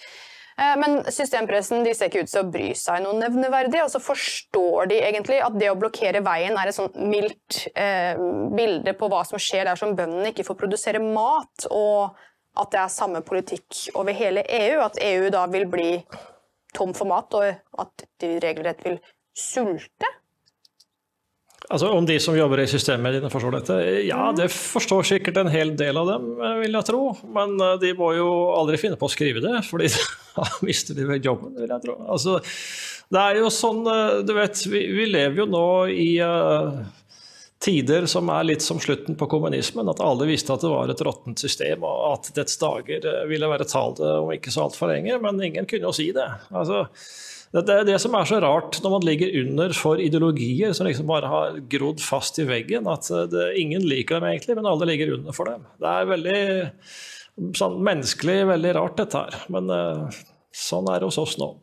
Eh, 0.59 0.75
men 0.79 1.03
systempressen 1.11 1.83
de 1.85 1.93
ser 1.95 2.09
ikke 2.09 2.25
ut 2.25 2.31
til 2.31 2.41
å 2.41 2.49
bry 2.51 2.69
seg 2.77 3.03
noe 3.03 3.17
nevneverdig. 3.19 3.83
Og 3.85 3.91
så 3.93 4.01
forstår 4.03 4.89
de 4.91 5.01
egentlig 5.01 5.39
at 5.43 5.55
det 5.59 5.71
å 5.71 5.77
blokkere 5.79 6.23
veien 6.25 6.57
er 6.59 6.71
et 6.71 6.77
sånt 6.77 6.97
mildt 6.99 7.65
eh, 7.75 8.19
bilde 8.55 8.95
på 8.99 9.11
hva 9.11 9.23
som 9.27 9.41
skjer 9.41 9.69
der 9.69 9.79
som 9.79 9.95
bøndene 9.97 10.33
ikke 10.33 10.47
får 10.47 10.59
produsere 10.59 11.03
mat, 11.03 11.69
og 11.71 12.17
at 12.59 12.71
det 12.73 12.81
er 12.81 12.91
samme 12.93 13.21
politikk 13.25 13.89
over 13.95 14.15
hele 14.15 14.43
EU. 14.43 14.79
At 14.83 14.99
EU 15.03 15.29
da 15.33 15.45
vil 15.51 15.67
bli 15.71 15.91
tom 16.75 16.93
for 16.97 17.09
mat, 17.09 17.33
og 17.33 17.83
at 17.83 18.07
de 18.21 18.35
regelrett 18.43 18.83
vil 18.85 18.99
sulte. 19.37 20.09
Altså 21.69 21.89
Om 21.93 22.05
de 22.07 22.15
som 22.23 22.37
jobber 22.37 22.63
i 22.63 22.69
systemmediene 22.69 23.29
forstår 23.29 23.57
dette? 23.59 23.75
Ja, 24.07 24.31
det 24.33 24.47
forstår 24.53 25.05
sikkert 25.05 25.37
en 25.37 25.51
hel 25.53 25.75
del 25.77 25.99
av 26.01 26.07
dem, 26.09 26.29
vil 26.63 26.77
jeg 26.77 26.87
tro. 26.87 27.01
Men 27.35 27.59
eh, 27.61 27.75
de 27.83 27.91
må 27.97 28.13
jo 28.17 28.29
aldri 28.57 28.79
finne 28.81 28.97
på 28.97 29.05
å 29.05 29.13
skrive 29.13 29.43
det, 29.43 29.59
fordi 29.67 29.91
da 30.37 30.47
mister 30.65 30.97
de 30.97 31.05
vel 31.09 31.21
jobben, 31.21 31.53
vil 31.59 31.69
jeg 31.69 31.85
tro. 31.85 31.97
Altså, 32.09 32.39
det 33.13 33.21
er 33.21 33.41
jo 33.43 33.51
sånn, 33.53 33.83
eh, 33.91 34.15
du 34.25 34.33
vet, 34.37 34.63
vi, 34.71 34.81
vi 34.97 35.05
lever 35.11 35.43
jo 35.43 35.49
nå 35.51 35.67
i 35.93 36.09
uh, 36.25 36.79
tider 37.63 38.05
som 38.07 38.29
er 38.31 38.45
litt 38.47 38.63
som 38.63 38.79
slutten 38.81 39.17
på 39.19 39.27
kommunismen. 39.31 39.89
At 39.91 40.03
alle 40.03 40.27
visste 40.29 40.55
at 40.55 40.63
det 40.63 40.71
var 40.71 40.91
et 40.91 41.01
råttent 41.05 41.41
system, 41.41 41.83
og 41.87 42.05
at 42.13 42.31
dets 42.37 42.59
dager 42.61 43.07
ville 43.29 43.49
være 43.51 43.67
talte 43.69 44.13
om 44.21 44.31
ikke 44.35 44.53
så 44.53 44.67
altfor 44.67 44.93
lenge. 44.93 45.17
Men 45.23 45.41
ingen 45.43 45.67
kunne 45.69 45.89
jo 45.89 45.95
si 45.95 46.09
det. 46.15 46.27
Altså, 46.55 46.85
det 47.55 47.73
er 47.73 47.87
det 47.87 47.97
som 48.01 48.15
er 48.15 48.29
så 48.29 48.39
rart 48.43 48.77
når 48.83 48.93
man 48.93 49.07
ligger 49.07 49.33
under 49.41 49.73
for 49.73 50.01
ideologier 50.01 50.75
som 50.77 50.85
liksom 50.85 51.07
bare 51.09 51.31
har 51.31 51.61
grodd 51.71 52.03
fast 52.03 52.39
i 52.39 52.47
veggen. 52.47 52.87
At 52.91 53.09
eh, 53.11 53.27
det, 53.31 53.51
ingen 53.61 53.87
liker 53.89 54.19
dem 54.19 54.29
egentlig, 54.31 54.59
men 54.59 54.69
alle 54.69 54.87
ligger 54.91 55.17
under 55.17 55.35
for 55.35 55.51
dem. 55.51 55.65
Det 55.81 55.95
er 55.95 56.11
veldig 56.13 56.39
sånn 57.59 57.79
menneskelig 57.83 58.39
veldig 58.53 58.75
rart, 58.75 58.97
dette 58.99 59.25
her. 59.25 59.43
Men 59.51 59.71
sånn 60.55 60.89
er 60.91 60.99
det 60.99 61.07
hos 61.07 61.19
oss 61.21 61.37
nå. 61.39 61.53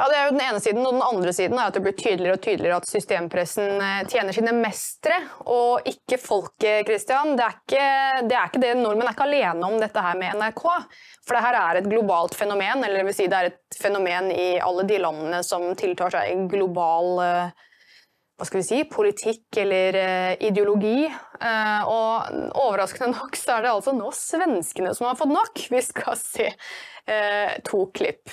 Ja, 0.00 0.06
Det 0.08 0.16
er 0.16 0.28
jo 0.30 0.32
den 0.32 0.40
ene 0.40 0.60
siden, 0.64 0.86
og 0.86 0.94
den 0.94 1.02
andre 1.04 1.32
siden 1.36 1.58
er 1.60 1.68
at 1.68 1.74
det 1.76 1.82
blir 1.84 1.92
tydeligere 1.92 2.38
og 2.38 2.40
tydeligere 2.40 2.76
at 2.80 2.88
systempressen 2.88 3.82
eh, 3.84 3.98
tjener 4.08 4.32
sine 4.32 4.54
mestere, 4.56 5.18
og 5.44 5.84
ikke 5.90 6.16
folket. 6.16 6.88
Christian. 6.88 7.34
Det 7.36 7.44
er 7.44 7.58
ikke 7.58 7.82
det, 8.30 8.38
er 8.38 8.48
ikke 8.48 8.62
det. 8.62 8.70
Nordmenn 8.78 9.10
er 9.10 9.12
ikke 9.12 9.26
alene 9.26 9.68
om 9.68 9.76
dette 9.76 10.06
her 10.06 10.16
med 10.16 10.40
NRK. 10.40 10.64
For 11.26 11.36
det 11.36 11.44
her 11.44 11.58
er 11.60 11.82
et 11.82 11.90
globalt 11.92 12.38
fenomen, 12.38 12.80
eller 12.80 13.02
det 13.02 13.10
vil 13.10 13.18
si 13.18 13.28
det 13.28 13.42
er 13.42 13.50
et 13.50 13.80
fenomen 13.82 14.32
i 14.32 14.48
alle 14.64 14.88
de 14.88 15.02
landene 15.04 15.44
som 15.44 15.68
tiltar 15.76 16.16
seg 16.16 16.48
global 16.48 17.24
eh, 17.26 17.66
hva 18.40 18.48
skal 18.48 18.62
vi 18.62 18.68
si, 18.70 18.82
politikk 18.88 19.58
eller 19.60 19.96
uh, 20.00 20.30
ideologi. 20.48 21.02
Og 21.44 22.38
overraskende 22.56 23.10
nok 23.12 23.36
så 23.36 23.58
er 23.58 23.66
det 23.66 23.74
altså 23.74 23.92
nå 23.92 24.08
svenskene 24.16 24.94
som 24.96 25.10
har 25.10 25.18
fått 25.20 25.34
nok. 25.34 25.60
Vi 25.68 25.82
skal 25.84 26.16
se 26.16 26.48
to 27.68 27.82
klipp. 27.92 28.32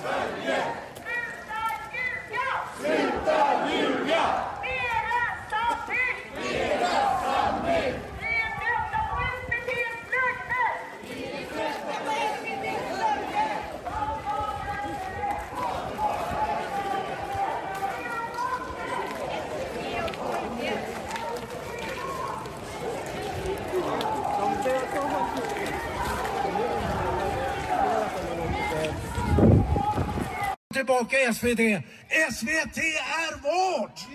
tillbaka 31.09 31.33
SVT. 31.33 31.83
SVT 32.31 32.77
er 32.77 33.41
vårt! 33.41 34.07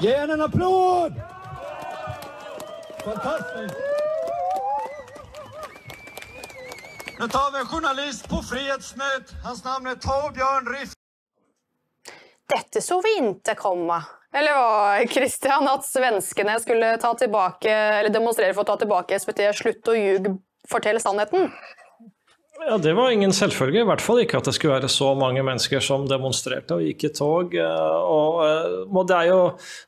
Ge 0.00 0.16
henne 0.16 0.32
en 0.32 0.40
applåd! 0.40 1.12
Fantastisk! 3.04 3.74
Nå 7.18 7.28
tar 7.28 7.52
vi 7.52 7.58
en 7.58 7.66
journalist 7.66 8.28
på 8.28 8.42
Frihetsnytt. 8.42 9.34
Hans 9.44 9.64
navn 9.64 9.86
er 9.86 9.94
Torbjørn 9.94 10.66
Riff. 10.74 10.92
Dette 12.50 12.82
så 12.82 13.00
vi 13.00 13.14
ikke 13.20 13.54
komma. 13.54 14.02
Eller 14.34 14.56
hva, 14.58 15.04
Christian? 15.10 15.68
At 15.70 15.86
svenskene 15.86 16.58
skulle 16.62 16.96
tilbake, 16.98 17.78
demonstrere 18.10 18.54
for 18.56 18.64
å 18.64 18.72
ta 18.72 18.80
tilbake 18.82 19.20
SVT 19.20 19.46
Slutt 19.54 19.90
å 19.92 19.96
ljuge, 19.96 20.34
fortell 20.70 20.98
sannheten? 21.02 21.52
Ja, 22.64 22.78
Det 22.78 22.94
var 22.94 23.10
ingen 23.10 23.32
selvfølge. 23.34 23.82
I 23.82 23.88
hvert 23.88 24.02
fall 24.02 24.22
ikke 24.22 24.38
at 24.38 24.48
det 24.48 24.54
skulle 24.56 24.76
være 24.76 24.90
så 24.92 25.10
mange 25.18 25.42
mennesker 25.44 25.82
som 25.84 26.06
demonstrerte 26.08 26.78
og 26.78 26.86
gikk 26.86 27.08
i 27.08 27.12
tog. 27.14 27.54
eh, 27.54 27.96
Og, 28.14 28.40
eh, 28.46 28.76
og 28.88 29.06
det, 29.10 29.16
er 29.16 29.30
jo, 29.32 29.40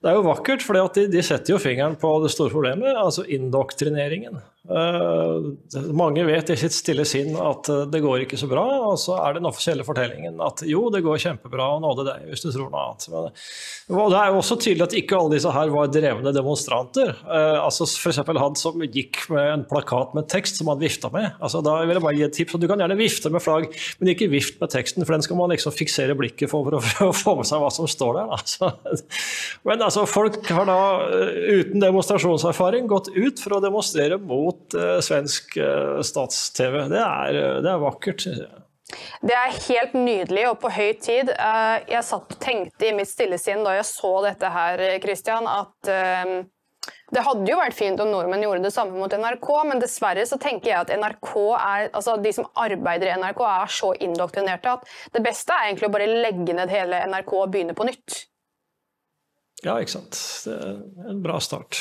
det 0.02 0.10
er 0.10 0.18
jo 0.18 0.26
vakkert, 0.26 0.62
for 0.66 0.74
de, 0.76 1.06
de 1.12 1.22
setter 1.22 1.54
jo 1.54 1.62
fingeren 1.62 1.96
på 1.96 2.10
det 2.24 2.32
store 2.34 2.52
problemet, 2.52 2.92
altså 2.94 3.24
indoktrineringen. 3.24 4.42
Eh, 4.66 5.86
mange 5.96 6.26
vet 6.26 6.50
i 6.52 6.58
sitt 6.58 6.74
stille 6.76 7.06
sinn 7.08 7.36
at 7.38 7.70
eh, 7.72 7.84
det 7.92 8.02
går 8.04 8.24
ikke 8.24 8.40
så 8.40 8.48
bra, 8.50 8.64
og 8.90 8.98
så 9.00 9.16
er 9.22 9.38
den 9.38 9.48
offisielle 9.48 9.86
fortellingen 9.86 10.42
at 10.44 10.64
jo, 10.68 10.86
det 10.92 11.04
går 11.06 11.22
kjempebra, 11.22 11.70
og 11.76 11.84
nåde 11.86 12.06
deg 12.10 12.26
hvis 12.30 12.44
du 12.44 12.50
tror 12.50 12.68
noe 12.72 12.84
annet. 12.84 13.08
Men, 13.12 14.12
det 14.12 14.20
er 14.20 14.32
jo 14.32 14.40
også 14.42 14.58
tydelig 14.60 14.86
at 14.88 14.98
ikke 14.98 15.18
alle 15.18 15.36
disse 15.36 15.54
her 15.54 15.72
var 15.72 15.90
drevne 15.92 16.34
demonstranter. 16.34 17.14
Uh, 17.24 17.62
altså 17.62 17.86
F.eks. 17.86 18.20
han 18.26 18.58
som 18.58 18.82
gikk 18.84 19.22
med 19.32 19.52
en 19.52 19.64
plakat 19.68 20.14
med 20.16 20.28
tekst 20.32 20.60
som 20.60 20.70
han 20.72 20.80
vifta 20.82 21.10
med. 21.14 21.30
Altså, 21.40 21.62
da 21.64 21.78
vil 21.84 21.96
jeg 21.96 22.04
bare 22.04 22.16
gi 22.18 22.26
et 22.26 22.36
tips. 22.36 22.58
Du 22.60 22.68
kan 22.68 22.82
gjerne 22.82 22.98
vifte 22.98 23.30
med 23.32 23.44
flagg, 23.44 23.68
men 24.00 24.12
ikke 24.12 24.30
vift 24.32 24.60
med 24.60 24.72
teksten, 24.72 25.06
for 25.06 25.16
den 25.16 25.24
skal 25.24 25.38
man 25.38 25.54
liksom 25.54 25.74
fiksere 25.74 26.16
blikket 26.18 26.50
for 26.50 26.66
for 26.66 26.78
å, 26.78 26.82
for 26.82 27.10
å 27.10 27.14
få 27.14 27.34
med 27.38 27.48
seg 27.48 27.62
hva 27.62 27.70
som 27.74 27.88
står 27.90 28.18
der. 28.18 28.32
Altså. 28.36 28.70
Men 29.66 29.82
altså, 29.84 30.04
folk 30.08 30.38
har 30.52 30.68
da 30.68 30.78
eh, 31.06 31.60
uten 31.60 31.82
demonstrasjonserfaring 31.82 32.88
gått 32.90 33.10
ut 33.14 33.40
for 33.42 33.56
å 33.56 33.62
demonstrere 33.64 34.18
mot 34.20 34.55
uh, 34.76 34.98
svensk 35.04 35.56
uh, 35.60 35.98
stats-TV. 36.04 36.86
Det, 36.92 37.02
er, 37.02 37.40
det 37.64 37.72
er 37.72 37.82
vakkert. 37.82 38.26
Det 39.26 39.34
er 39.34 39.54
helt 39.66 39.94
nydelig 39.98 40.44
og 40.50 40.60
på 40.62 40.70
høy 40.70 40.92
tid. 41.02 41.32
Eh, 41.34 41.86
Jeg 41.90 42.06
satt 42.06 42.36
og 42.36 42.42
tenkte 42.42 42.86
i 42.86 42.92
mitt 42.94 43.10
stille 43.10 43.38
sinn 43.40 43.64
da 43.66 43.74
jeg 43.74 43.88
så 43.88 44.12
dette 44.22 44.50
her, 44.54 44.82
Christian, 45.02 45.48
at 45.50 45.90
eh, 45.90 46.36
det 47.14 47.22
hadde 47.22 47.50
jo 47.50 47.58
vært 47.58 47.74
fint 47.78 48.00
om 48.02 48.10
nordmenn 48.10 48.42
gjorde 48.42 48.64
det 48.64 48.72
samme 48.74 48.98
mot 48.98 49.10
NRK, 49.10 49.48
men 49.68 49.82
dessverre 49.82 50.22
så 50.26 50.38
tenker 50.42 50.70
jeg 50.70 50.78
at 50.84 50.94
NRK 50.98 51.32
er, 51.54 51.88
altså 51.94 52.16
de 52.22 52.32
som 52.34 52.48
arbeider 52.58 53.10
i 53.10 53.18
NRK 53.18 53.42
er 53.46 53.74
så 53.74 53.92
indoktrinerte 54.06 54.76
at 54.78 54.88
det 55.14 55.22
beste 55.26 55.54
er 55.54 55.68
egentlig 55.68 55.90
å 55.90 55.94
bare 55.94 56.08
legge 56.10 56.56
ned 56.56 56.70
hele 56.70 57.02
NRK 57.10 57.34
og 57.38 57.52
begynne 57.54 57.76
på 57.78 57.86
nytt. 57.86 58.20
Ja, 59.64 59.78
ikke 59.80 59.96
sant. 59.96 60.18
Det 60.46 60.54
er 60.54 61.10
en 61.10 61.22
bra 61.24 61.38
start. 61.42 61.78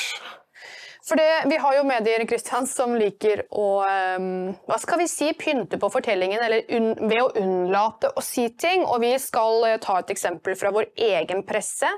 For 1.08 1.16
det, 1.16 1.46
Vi 1.50 1.56
har 1.56 1.76
jo 1.76 1.84
medier 1.86 2.26
Christian, 2.26 2.66
som 2.66 2.96
liker 2.98 3.44
å 3.54 3.68
um, 4.18 4.54
hva 4.66 4.78
skal 4.82 4.98
vi 4.98 5.06
si, 5.10 5.30
pynte 5.38 5.78
på 5.78 5.90
fortellingen 5.92 6.42
eller 6.42 6.66
un, 6.74 6.88
ved 7.06 7.20
å 7.22 7.28
unnlate 7.38 8.10
å 8.10 8.24
si 8.24 8.48
ting. 8.58 8.82
Og 8.82 8.98
Vi 9.04 9.12
skal 9.22 9.62
uh, 9.62 9.76
ta 9.82 10.00
et 10.02 10.10
eksempel 10.16 10.58
fra 10.58 10.72
vår 10.74 10.90
egen 10.96 11.44
presse 11.46 11.90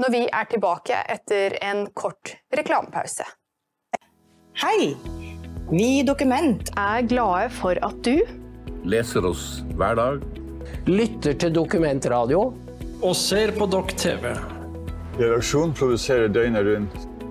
når 0.00 0.14
vi 0.14 0.22
er 0.32 0.48
tilbake 0.48 1.02
etter 1.12 1.58
en 1.60 1.84
kort 1.92 2.38
reklamepause. 2.56 3.26
Hei! 4.62 4.94
Vi 5.70 5.90
i 6.00 6.02
Dokument 6.02 6.72
Er 6.80 7.04
glade 7.06 7.52
for 7.60 7.78
at 7.84 8.00
du 8.02 8.24
leser 8.88 9.26
oss 9.28 9.60
hver 9.76 10.00
dag. 10.00 10.24
Lytter 10.88 11.36
til 11.36 11.52
dokumentradio. 11.54 12.40
Og 13.04 13.14
ser 13.16 13.52
på 13.56 13.68
Dokk 13.68 13.92
TV. 14.00 14.32
Redaksjonen 15.20 15.76
produserer 15.76 16.32
døgnet 16.32 16.64
rundt. 16.66 17.09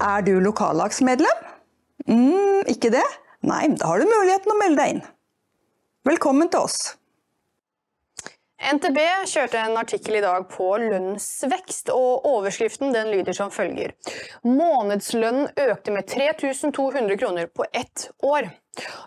Er 0.00 0.22
du 0.24 0.38
lokallagsmedlem? 0.40 1.40
Mm, 2.08 2.62
ikke 2.72 2.88
det? 2.94 3.04
Nei, 3.44 3.66
da 3.76 3.90
har 3.90 4.00
du 4.00 4.08
muligheten 4.08 4.52
å 4.52 4.56
melde 4.56 4.80
deg 4.80 4.94
inn. 4.94 5.02
Velkommen 6.08 6.48
til 6.48 6.64
oss. 6.64 6.78
NTB 8.60 8.96
kjørte 9.28 9.60
en 9.60 9.76
artikkel 9.80 10.16
i 10.16 10.22
dag 10.24 10.46
på 10.48 10.70
lønnsvekst, 10.80 11.92
og 11.92 12.24
overskriften 12.28 12.96
den 12.96 13.12
lyder 13.12 13.36
som 13.36 13.52
følger. 13.52 13.92
Månedslønnen 14.48 15.52
økte 15.68 15.92
med 15.92 16.08
3200 16.08 17.20
kroner 17.20 17.52
på 17.52 17.68
ett 17.68 18.08
år. 18.24 18.48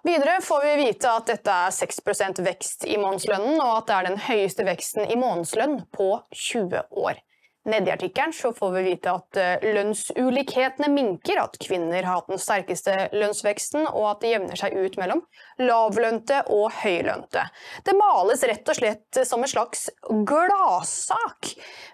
Videre 0.05 0.39
får 0.45 0.65
vi 0.67 0.77
vite 0.83 1.09
at 1.09 1.29
dette 1.33 1.59
er 1.65 1.73
6% 1.73 2.45
vekst 2.45 2.85
i 2.85 3.01
månedslønnen, 3.01 3.57
og 3.57 3.79
at 3.81 3.89
det 3.89 3.97
er 3.97 4.09
den 4.11 4.25
høyeste 4.29 4.69
veksten 4.69 5.09
i 5.09 5.17
månedslønn 5.17 5.79
på 5.93 6.15
20 6.37 6.85
år. 7.01 7.21
Nede 7.63 7.87
i 7.87 7.93
artikkelen 7.93 8.33
får 8.53 8.71
vi 8.75 8.81
vite 8.83 9.11
at 9.15 9.37
eh, 9.39 9.65
lønnsulikhetene 9.77 10.89
minker, 10.91 11.39
at 11.39 11.55
kvinner 11.63 12.03
har 12.03 12.19
hatt 12.19 12.31
den 12.33 12.41
sterkeste 12.41 13.07
lønnsveksten, 13.15 13.85
og 13.87 14.09
at 14.09 14.23
det 14.23 14.33
jevner 14.33 14.59
seg 14.59 14.75
ut 14.75 14.97
mellom 14.99 15.23
lavlønte 15.63 16.41
og 16.51 16.73
høylønte. 16.81 17.45
Det 17.87 17.95
males 17.95 18.43
rett 18.49 18.67
og 18.67 18.79
slett 18.81 19.21
som 19.29 19.45
en 19.45 19.53
slags 19.53 19.87
gladsak. 20.27 21.53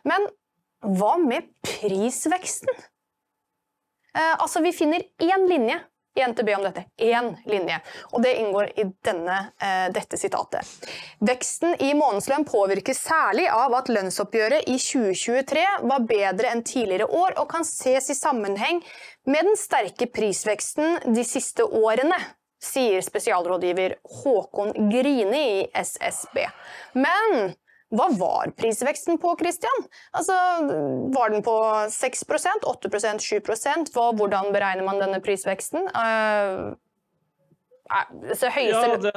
Men 0.09 0.25
hva 0.81 1.13
med 1.21 1.51
prisveksten? 1.65 2.73
Eh, 4.17 4.35
altså, 4.39 4.63
vi 4.65 4.73
finner 4.73 5.05
én 5.21 5.45
linje 5.51 5.77
i 6.15 6.21
NTB 6.21 6.55
om 6.55 6.63
dette. 6.63 6.85
Én 6.97 7.37
linje. 7.45 7.79
Og 8.11 8.23
det 8.23 8.33
inngår 8.39 8.71
i 8.79 8.83
denne, 9.05 9.37
eh, 9.61 9.91
dette 9.93 10.17
sitatet. 10.17 10.65
Veksten 11.19 11.75
i 11.81 11.93
månedslønn 11.93 12.45
påvirkes 12.45 13.03
særlig 13.05 13.47
av 13.49 13.73
at 13.73 13.89
lønnsoppgjøret 13.89 14.67
i 14.67 14.77
2023 14.77 15.65
var 15.81 15.99
bedre 16.09 16.51
enn 16.51 16.63
tidligere 16.63 17.07
år, 17.07 17.37
og 17.39 17.49
kan 17.49 17.63
ses 17.63 18.09
i 18.09 18.17
sammenheng 18.17 18.83
med 19.25 19.45
den 19.45 19.55
sterke 19.55 20.09
prisveksten 20.11 21.13
de 21.13 21.23
siste 21.23 21.63
årene, 21.63 22.17
sier 22.59 23.01
spesialrådgiver 23.01 23.95
Håkon 24.23 24.73
Grini 24.91 25.61
i 25.61 25.67
SSB. 25.73 26.43
Men 26.93 27.55
hva 27.89 28.05
var 28.13 28.51
prisveksten 28.57 29.17
på, 29.17 29.33
Christian? 29.39 29.85
Altså, 30.13 30.33
var 31.15 31.31
den 31.33 31.41
på 31.45 31.55
6% 31.89 32.67
8 32.69 32.89
7 33.17 33.39
Hva, 33.95 34.11
Hvordan 34.13 34.51
beregner 34.53 34.85
man 34.85 35.01
denne 35.01 35.21
prisveksten? 35.25 35.89
Uh. 35.89 36.77
Ja, 37.89 38.97
det, 39.01 39.13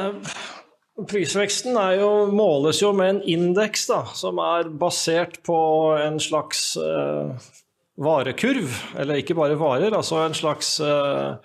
prisveksten 1.10 1.76
jo, 1.98 2.08
måles 2.32 2.80
jo 2.80 2.94
med 2.96 3.10
en 3.10 3.18
indeks 3.28 3.90
som 4.16 4.40
er 4.40 4.70
basert 4.80 5.42
på 5.44 5.58
en 6.00 6.16
slags 6.20 6.70
uh, 6.80 7.36
varekurv. 8.00 8.72
Eller 8.96 9.20
ikke 9.20 9.36
bare 9.36 9.58
varer, 9.60 9.92
altså 9.92 10.22
en 10.24 10.36
slags 10.36 10.78
uh, 10.80 11.36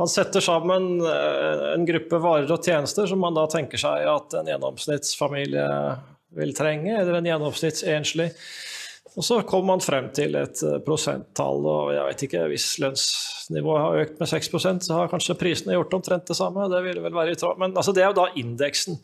Man 0.00 0.08
setter 0.08 0.40
sammen 0.40 1.02
en 1.04 1.82
gruppe 1.84 2.16
varer 2.24 2.48
og 2.48 2.64
tjenester 2.64 3.04
som 3.10 3.20
man 3.20 3.36
da 3.36 3.44
tenker 3.52 3.76
seg 3.76 4.06
at 4.08 4.32
en 4.38 4.48
gjennomsnittsfamilie 4.48 5.66
vil 6.36 6.52
trenge, 6.56 6.92
eller 6.96 7.18
en 7.18 7.30
gjennomsnittsenslig. 7.30 8.30
Og 9.18 9.26
så 9.26 9.40
kommer 9.42 9.72
man 9.72 9.82
frem 9.82 10.06
til 10.14 10.36
et 10.38 10.60
prosenttall, 10.86 11.64
og 11.66 11.90
jeg 11.96 12.06
vet 12.06 12.24
ikke, 12.28 12.44
hvis 12.52 12.66
lønnsnivået 12.82 13.82
har 13.82 14.04
økt 14.04 14.20
med 14.22 14.30
6% 14.30 14.86
så 14.86 14.98
har 15.00 15.10
kanskje 15.10 15.38
prisene 15.40 15.74
gjort 15.74 15.96
omtrent 15.98 16.30
det 16.30 16.38
samme. 16.38 16.68
Det 16.70 16.82
vil 16.84 17.02
vel 17.02 17.16
være 17.16 17.34
i 17.34 17.40
tråd. 17.40 17.58
Men 17.58 17.74
altså, 17.74 17.94
det 17.96 18.04
er 18.04 18.12
jo 18.12 18.20
da 18.20 18.28
indeksen. 18.38 19.00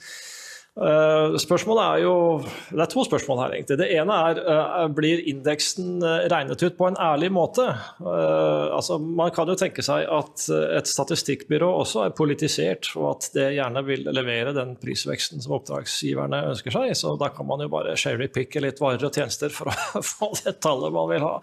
Uh, 0.77 1.33
spørsmålet 1.41 1.85
er 1.87 2.03
jo 2.05 2.17
Det 2.45 2.83
er 2.85 2.91
to 2.93 3.01
spørsmål 3.07 3.39
her, 3.41 3.55
egentlig. 3.57 3.79
Det 3.81 3.87
ene 3.97 4.17
er 4.29 4.41
uh, 4.45 4.83
blir 4.93 5.23
indeksen 5.31 6.05
regnet 6.05 6.61
ut 6.61 6.77
på 6.77 6.91
en 6.91 6.99
ærlig 7.01 7.31
måte. 7.33 7.65
Altså, 8.03 8.99
man 9.01 9.33
kan 9.33 9.49
jo 9.49 9.57
tenke 9.57 9.85
seg 9.85 10.05
at 10.05 10.45
et 10.77 10.91
statistikkbyrå 10.91 11.71
også 11.81 12.05
er 12.05 12.15
politisert, 12.17 12.91
og 13.01 13.09
at 13.15 13.31
det 13.35 13.49
gjerne 13.57 13.83
vil 13.89 14.05
levere 14.13 14.53
den 14.57 14.75
prisveksten 14.81 15.41
som 15.45 15.57
oppdragsgiverne 15.57 16.43
ønsker 16.53 16.77
seg. 16.77 16.93
Så 16.99 17.17
da 17.21 17.31
kan 17.33 17.49
man 17.49 17.65
jo 17.65 17.73
bare 17.73 17.97
sherrypicke 17.97 18.61
litt 18.61 18.83
varer 18.83 19.09
og 19.09 19.17
tjenester 19.17 19.53
for 19.53 19.73
å 19.73 20.03
få 20.13 20.33
det 20.43 20.59
tallet 20.65 20.95
man 20.95 21.11
vil 21.15 21.25
ha. 21.25 21.35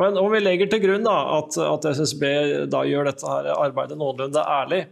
Men 0.00 0.20
om 0.20 0.32
vi 0.32 0.40
legger 0.40 0.72
til 0.72 0.86
grunn 0.86 1.04
da, 1.04 1.18
at, 1.42 1.60
at 1.60 1.90
SSB 1.92 2.24
da 2.72 2.86
gjør 2.88 3.12
dette 3.12 3.40
arbeidet 3.52 4.00
noenlunde 4.00 4.48
ærlig, 4.48 4.86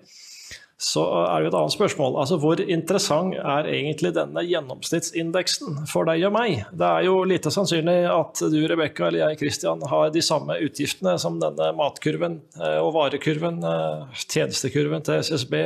så 0.81 1.03
er 1.29 1.43
det 1.43 1.51
et 1.51 1.57
annet 1.59 1.75
spørsmål. 1.75 2.15
Altså, 2.23 2.39
Hvor 2.41 2.61
interessant 2.61 3.37
er 3.37 3.69
egentlig 3.69 4.15
denne 4.17 4.45
gjennomsnittsindeksen 4.49 5.83
for 5.91 6.09
deg 6.09 6.25
og 6.25 6.33
meg? 6.39 6.63
Det 6.73 6.89
er 6.89 7.05
jo 7.05 7.19
lite 7.29 7.53
sannsynlig 7.53 7.99
at 8.09 8.41
du 8.49 8.57
Rebekka 8.65 9.11
eller 9.11 9.27
jeg 9.27 9.41
Christian, 9.43 9.85
har 9.91 10.09
de 10.15 10.25
samme 10.25 10.57
utgiftene 10.65 11.19
som 11.21 11.37
denne 11.43 11.69
matkurven 11.77 12.41
eh, 12.57 12.81
og 12.81 12.95
varekurven, 12.97 13.61
eh, 13.61 14.25
tjenestekurven 14.25 15.05
til 15.05 15.21
SSB 15.21 15.57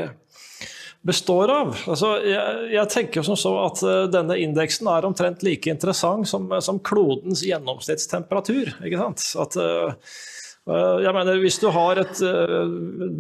består 1.05 1.53
av. 1.53 1.75
Altså, 1.87 2.17
jeg, 2.27 2.69
jeg, 2.75 2.91
tenker 2.91 3.27
som 3.27 3.37
så 3.37 3.51
at 3.61 3.83
uh, 3.85 4.07
denne 4.09 4.39
indeksen 4.41 4.89
er 4.89 5.05
omtrent 5.05 5.43
like 5.45 5.69
interessant 5.69 6.25
som, 6.27 6.49
som 6.65 6.79
klodens 6.81 7.43
gjennomsnittstemperatur. 7.45 8.71
ikke 8.81 9.03
sant? 9.03 9.27
At 9.45 9.59
uh, 9.61 9.93
Eh, 9.93 10.34
jeg 10.65 11.13
mener, 11.13 11.37
Hvis 11.43 11.59
du 11.61 11.67
har 11.69 11.99
et 12.01 12.21
eh, 12.25 12.71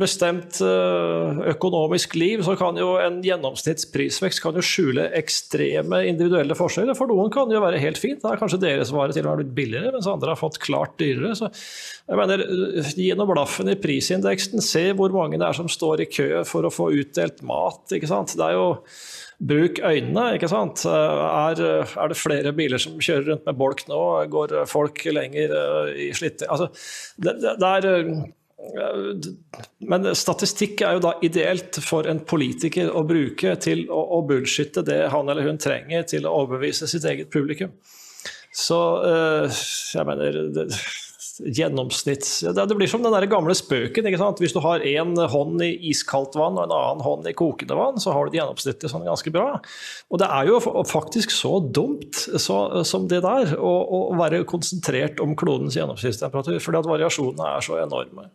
bestemt 0.00 0.62
eh, 0.64 1.40
økonomisk 1.52 2.14
liv, 2.16 2.40
så 2.46 2.54
kan 2.56 2.78
jo 2.80 2.94
en 2.96 3.18
gjennomsnittsprisvekst 3.24 4.40
kan 4.40 4.56
jo 4.56 4.64
skjule 4.64 5.10
ekstreme 5.18 6.06
individuelle 6.08 6.56
forskjeller. 6.56 6.96
For 6.96 7.12
noen 7.12 7.28
kan 7.34 7.50
det 7.50 7.58
jo 7.58 7.64
være 7.66 7.82
helt 7.82 8.00
fint. 8.00 8.22
Da 8.22 8.32
er 8.32 8.40
kanskje 8.40 8.62
deres 8.62 8.94
vare 8.96 9.12
til 9.12 9.26
og 9.26 9.34
med 9.34 9.42
blitt 9.42 9.58
billigere, 9.58 9.92
mens 9.92 10.08
andre 10.08 10.32
har 10.32 10.40
fått 10.40 10.56
klart 10.64 10.96
dyrere. 11.02 11.34
Så 11.36 11.50
jeg 11.52 12.16
mener, 12.16 12.46
nå 13.20 13.28
blaffen 13.28 13.68
i 13.68 13.76
prisindeksen. 13.76 14.64
Se 14.64 14.86
hvor 14.96 15.12
mange 15.12 15.36
det 15.36 15.44
er 15.44 15.60
som 15.60 15.68
står 15.68 16.06
i 16.06 16.08
kø 16.08 16.30
for 16.48 16.64
å 16.64 16.72
få 16.72 16.94
utdelt 16.96 17.44
mat. 17.44 17.84
ikke 17.92 18.08
sant? 18.08 18.38
Det 18.40 18.48
er 18.48 18.56
jo 18.56 18.70
Bruk 19.38 19.80
øynene, 19.82 20.28
ikke 20.36 20.50
sant. 20.50 20.84
Er, 20.86 21.60
er, 21.60 22.12
det 22.12 22.18
flere 22.18 22.54
biler 22.56 22.80
som 22.82 23.00
kjører 23.02 23.32
rundt 23.32 23.48
med 23.48 23.58
bolk 23.58 23.84
nå? 23.90 24.00
Går 24.30 24.56
folk 24.70 25.04
lenger 25.10 25.54
eh, 25.58 25.92
i 26.06 26.08
slitte... 26.16 26.48
Altså, 26.50 26.70
det, 27.18 27.36
det, 27.42 27.70
er 27.70 27.88
eh, 27.90 28.24
men 29.90 30.08
statistikk 30.16 30.84
er 30.86 30.96
jo 30.96 31.04
da 31.04 31.12
ideelt 31.26 31.80
for 31.84 32.08
en 32.08 32.22
politiker 32.24 32.88
å 32.94 33.02
bruke 33.06 33.56
til 33.60 33.84
å, 33.92 34.00
å 34.18 34.22
bullshitte 34.28 34.86
det 34.86 35.02
han 35.12 35.28
eller 35.28 35.50
hun 35.50 35.60
trenger 35.60 36.06
til 36.08 36.28
å 36.28 36.36
overbevise 36.44 36.88
sitt 36.88 37.04
eget 37.10 37.32
publikum. 37.34 37.74
Så 38.54 38.80
eh, 39.02 39.62
jeg 39.98 40.06
mener 40.06 40.38
gjennomsnitts... 41.40 42.40
Det 42.54 42.76
blir 42.76 42.90
som 42.90 43.02
den 43.04 43.14
der 43.14 43.26
gamle 43.30 43.54
spøken. 43.56 44.06
Hvis 44.38 44.54
du 44.54 44.60
har 44.64 44.84
én 44.86 45.14
hånd 45.30 45.62
i 45.64 45.72
iskaldt 45.90 46.36
vann 46.38 46.58
og 46.58 46.66
en 46.66 46.74
annen 46.76 47.04
hånd 47.04 47.28
i 47.30 47.34
kokende 47.36 47.78
vann, 47.78 48.00
så 48.02 48.14
har 48.14 48.26
du 48.26 48.34
det 48.34 48.40
gjennomsnittet 48.40 48.92
sånn 48.92 49.06
ganske 49.08 49.32
bra. 49.34 49.58
Og 50.12 50.22
det 50.22 50.30
er 50.30 50.50
jo 50.50 50.60
faktisk 50.88 51.34
så 51.34 51.58
dumt 51.64 52.18
så, 52.18 52.58
som 52.86 53.08
det 53.10 53.22
der, 53.24 53.56
å, 53.58 53.74
å, 53.84 54.02
være 54.20 54.44
konsentrert 54.48 55.22
om 55.24 55.36
klodens 55.38 55.78
gjennomsnittstemperatur, 55.78 56.60
fordi 56.62 56.82
at 56.82 56.90
variasjonene 56.90 57.54
er 57.56 57.66
så 57.66 57.80
enorme. 57.82 58.30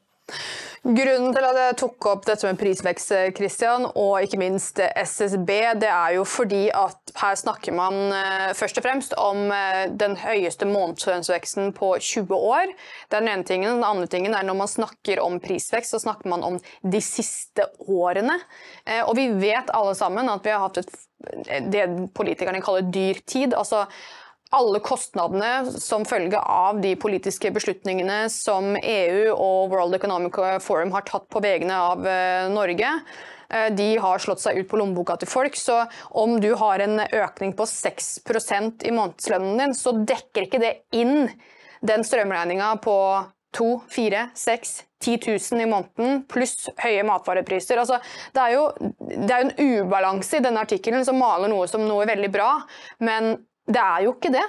Grunnen 0.79 1.33
til 1.35 1.43
at 1.43 1.57
jeg 1.59 1.75
tok 1.81 2.05
opp 2.07 2.21
dette 2.23 2.47
med 2.47 2.59
prisvekst, 2.59 3.11
Christian, 3.35 3.83
og 3.99 4.23
ikke 4.23 4.39
minst 4.39 4.79
SSB, 4.79 5.49
det 5.81 5.89
er 5.91 6.13
jo 6.15 6.23
fordi 6.23 6.69
at 6.71 7.11
her 7.19 7.35
snakker 7.35 7.75
man 7.75 8.13
eh, 8.15 8.45
først 8.55 8.79
og 8.79 8.85
fremst 8.85 9.15
om 9.19 9.49
eh, 9.51 9.89
den 9.91 10.15
høyeste 10.21 10.67
månedslønnsveksten 10.69 11.73
på 11.75 11.91
20 11.99 12.31
år. 12.31 12.71
Det 13.09 13.19
er 13.19 13.25
den 13.25 13.31
ene 13.33 13.47
tingen. 13.47 13.81
Den 13.81 13.89
andre 13.89 14.07
tingen 14.07 14.37
er 14.37 14.47
når 14.47 14.59
man 14.61 14.71
snakker 14.71 15.19
om 15.23 15.35
prisvekst, 15.43 15.91
så 15.91 15.99
snakker 16.05 16.31
man 16.31 16.47
om 16.47 16.61
de 16.63 17.03
siste 17.03 17.67
årene. 17.83 18.39
Eh, 18.85 19.03
og 19.03 19.17
vi 19.19 19.27
vet 19.35 19.75
alle 19.75 19.97
sammen 19.99 20.31
at 20.31 20.47
vi 20.47 20.55
har 20.55 20.63
hatt 20.63 20.79
et, 20.85 20.95
det 21.75 21.85
politikerne 22.15 22.63
kaller 22.63 22.87
dyr 22.87 23.19
tid. 23.27 23.51
altså 23.51 23.83
alle 24.55 24.79
kostnadene 24.81 25.69
som 25.71 26.05
følge 26.07 26.39
av 26.39 26.79
de 26.81 26.95
politiske 26.99 27.51
beslutningene 27.53 28.23
som 28.33 28.73
EU 28.77 29.33
og 29.35 29.73
World 29.73 29.97
Economic 29.99 30.39
Forum 30.65 30.93
har 30.95 31.05
tatt 31.05 31.27
på 31.29 31.41
vegne 31.43 31.77
av 31.91 32.07
eh, 32.07 32.49
Norge, 32.49 32.93
eh, 33.53 33.67
de 33.77 33.89
har 34.01 34.23
slått 34.23 34.41
seg 34.41 34.57
ut 34.57 34.69
på 34.71 34.79
lommeboka 34.81 35.19
til 35.21 35.29
folk. 35.29 35.57
Så 35.59 35.83
om 36.17 36.39
du 36.41 36.51
har 36.57 36.81
en 36.81 36.97
økning 37.05 37.53
på 37.57 37.67
6% 37.69 38.87
i 38.89 38.93
månedslønnen 38.95 39.61
din, 39.61 39.75
så 39.77 39.93
dekker 39.99 40.47
ikke 40.47 40.63
det 40.63 40.75
inn 40.97 41.29
den 41.85 42.03
strømregninga 42.03 42.73
på 42.83 42.97
2, 43.55 43.67
4, 43.89 44.29
6, 44.37 44.73
10 45.01 45.19
000 45.55 45.61
i 45.63 45.67
måneden, 45.69 46.23
pluss 46.29 46.67
høye 46.81 47.05
matvarepriser. 47.07 47.79
Altså, 47.81 47.97
det 48.35 48.43
er 48.43 48.55
jo 48.57 48.65
det 48.99 49.29
er 49.29 49.45
en 49.45 49.53
ubalanse 49.57 50.37
i 50.37 50.43
denne 50.43 50.65
artikkelen 50.65 51.05
som 51.07 51.17
maler 51.21 51.49
noe 51.49 51.69
som 51.71 51.85
noe 51.87 52.05
veldig 52.09 52.29
bra, 52.33 52.51
men 53.05 53.37
det 53.69 53.85
er 53.85 54.07
jo 54.07 54.15
ikke 54.17 54.33
det. 54.33 54.47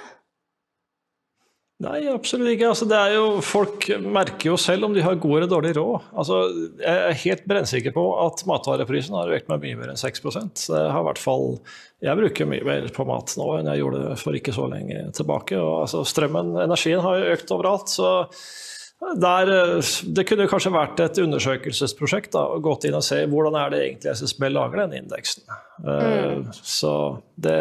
Nei, 1.81 2.03
absolutt 2.11 2.51
ikke. 2.51 2.67
Altså, 2.69 2.85
det 2.89 2.97
er 2.97 3.15
jo, 3.15 3.25
folk 3.45 3.87
merker 4.05 4.51
jo 4.51 4.57
selv 4.59 4.85
om 4.85 4.93
de 4.93 5.01
har 5.01 5.17
god 5.21 5.37
eller 5.39 5.49
dårlig 5.49 5.71
råd. 5.79 6.09
Altså, 6.13 6.41
jeg 6.77 6.99
er 7.07 7.21
helt 7.23 7.47
brennsikker 7.49 7.95
på 7.95 8.03
at 8.21 8.43
matvareprisen 8.49 9.17
har 9.17 9.31
økt 9.33 9.49
med 9.49 9.63
mye 9.63 9.79
mer 9.79 9.93
enn 9.93 10.01
6 10.01 10.21
det 10.21 10.81
har 10.93 11.07
hvert 11.07 11.21
fall, 11.21 11.57
Jeg 12.01 12.17
bruker 12.17 12.49
mye 12.49 12.65
mer 12.65 12.85
på 12.93 13.05
mat 13.09 13.33
nå 13.37 13.47
enn 13.57 13.71
jeg 13.71 13.81
gjorde 13.81 14.17
for 14.21 14.37
ikke 14.37 14.53
så 14.53 14.67
lenge 14.69 15.07
tilbake. 15.17 15.57
Og, 15.57 15.87
altså, 15.87 16.03
strømmen, 16.05 16.53
energien 16.67 17.01
har 17.01 17.17
jo 17.17 17.33
økt 17.37 17.55
overalt. 17.57 17.89
så 17.89 18.11
der, 19.17 19.49
det 20.13 20.27
kunne 20.29 20.45
kanskje 20.45 20.75
vært 20.75 20.99
et 21.01 21.19
undersøkelsesprosjekt 21.23 22.35
å 22.37 22.59
gå 22.61 22.75
inn 22.85 22.99
og 22.99 23.05
se 23.05 23.23
hvordan 23.25 23.57
er 23.57 23.71
det 23.73 23.79
egentlig 23.87 24.11
SSB 24.13 24.51
lager 24.51 24.83
den 24.83 24.99
indeksen. 24.99 25.47
Mm. 25.81 25.87
Uh, 25.89 26.51
så 26.61 26.93
det 27.33 27.57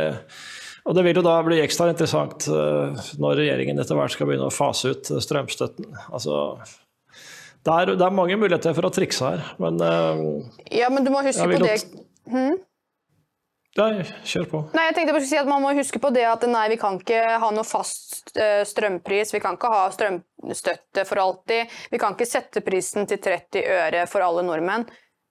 og 0.90 0.96
Det 0.96 1.04
vil 1.06 1.20
jo 1.20 1.22
da 1.22 1.36
bli 1.46 1.60
ekstra 1.62 1.86
interessant 1.92 2.48
eh, 2.50 3.02
når 3.22 3.36
regjeringen 3.38 3.78
etter 3.78 3.94
hvert 3.94 4.10
skal 4.10 4.26
begynne 4.26 4.48
å 4.48 4.54
fase 4.54 4.90
ut 4.90 5.10
eh, 5.14 5.20
strømstøtten. 5.22 5.86
Altså, 6.10 6.56
det, 7.62 7.74
er, 7.76 7.92
det 7.94 8.02
er 8.02 8.16
mange 8.16 8.38
muligheter 8.40 8.74
for 8.74 8.88
å 8.88 8.90
trikse 8.90 9.28
her, 9.28 9.44
men 9.62 9.78
eh, 9.86 10.24
Ja, 10.80 10.88
men 10.90 11.06
du 11.06 11.12
må 11.14 11.22
huske 11.22 11.46
på 11.46 11.60
det 11.62 11.76
hmm? 12.26 12.58
Nei, 13.78 14.02
kjør 14.26 14.48
på. 14.50 14.60
Nei, 14.74 14.88
jeg 14.88 14.96
tenkte 14.96 15.14
bare 15.14 15.22
å 15.22 15.28
si 15.30 15.38
at 15.38 15.46
Man 15.46 15.62
må 15.62 15.70
huske 15.78 16.00
på 16.02 16.10
det 16.10 16.24
at 16.26 16.42
nei, 16.50 16.64
vi 16.72 16.78
kan 16.80 16.98
ikke 16.98 17.20
ha 17.38 17.50
noe 17.54 17.62
fast 17.64 18.32
strømpris. 18.66 19.30
Vi 19.30 19.40
kan 19.40 19.54
ikke 19.54 19.70
ha 19.70 19.84
strømstøtte 19.94 21.04
for 21.06 21.22
alltid. 21.22 21.70
Vi 21.92 22.00
kan 22.02 22.16
ikke 22.18 22.26
sette 22.26 22.64
prisen 22.66 23.06
til 23.06 23.22
30 23.22 23.62
øre 23.76 24.02
for 24.10 24.26
alle 24.26 24.42
nordmenn. 24.48 24.88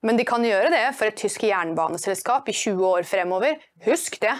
Men 0.08 0.16
de 0.16 0.24
kan 0.24 0.40
gjøre 0.40 0.72
det 0.72 0.86
for 0.96 1.12
et 1.12 1.20
tysk 1.20 1.44
jernbaneselskap 1.44 2.48
i 2.48 2.56
20 2.56 2.80
år 2.88 3.04
fremover. 3.04 3.60
Husk 3.84 4.16
det. 4.24 4.32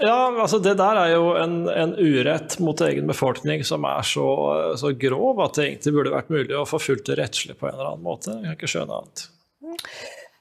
Ja, 0.00 0.30
altså 0.42 0.58
Det 0.58 0.76
der 0.80 0.96
er 0.96 1.10
jo 1.12 1.34
en, 1.36 1.66
en 1.68 1.92
urett 1.98 2.56
mot 2.62 2.80
egen 2.86 3.10
befolkning 3.10 3.64
som 3.68 3.84
er 3.88 4.06
så, 4.06 4.26
så, 4.80 4.94
grov 4.96 5.42
at 5.44 5.58
det 5.58 5.66
egentlig 5.66 5.92
burde 5.96 6.14
vært 6.14 6.32
mulig 6.32 6.56
å 6.56 6.68
få 6.68 6.80
fulgt 6.80 7.10
det 7.10 7.18
rettslig 7.20 7.58
på 7.60 7.68
en 7.68 7.76
eller 7.76 7.92
annen 7.92 8.06
måte. 8.06 8.32
Jeg 8.38 8.48
kan 8.48 8.56
ikke 8.56 8.72
skjønne 8.72 9.00
annet. 9.00 9.26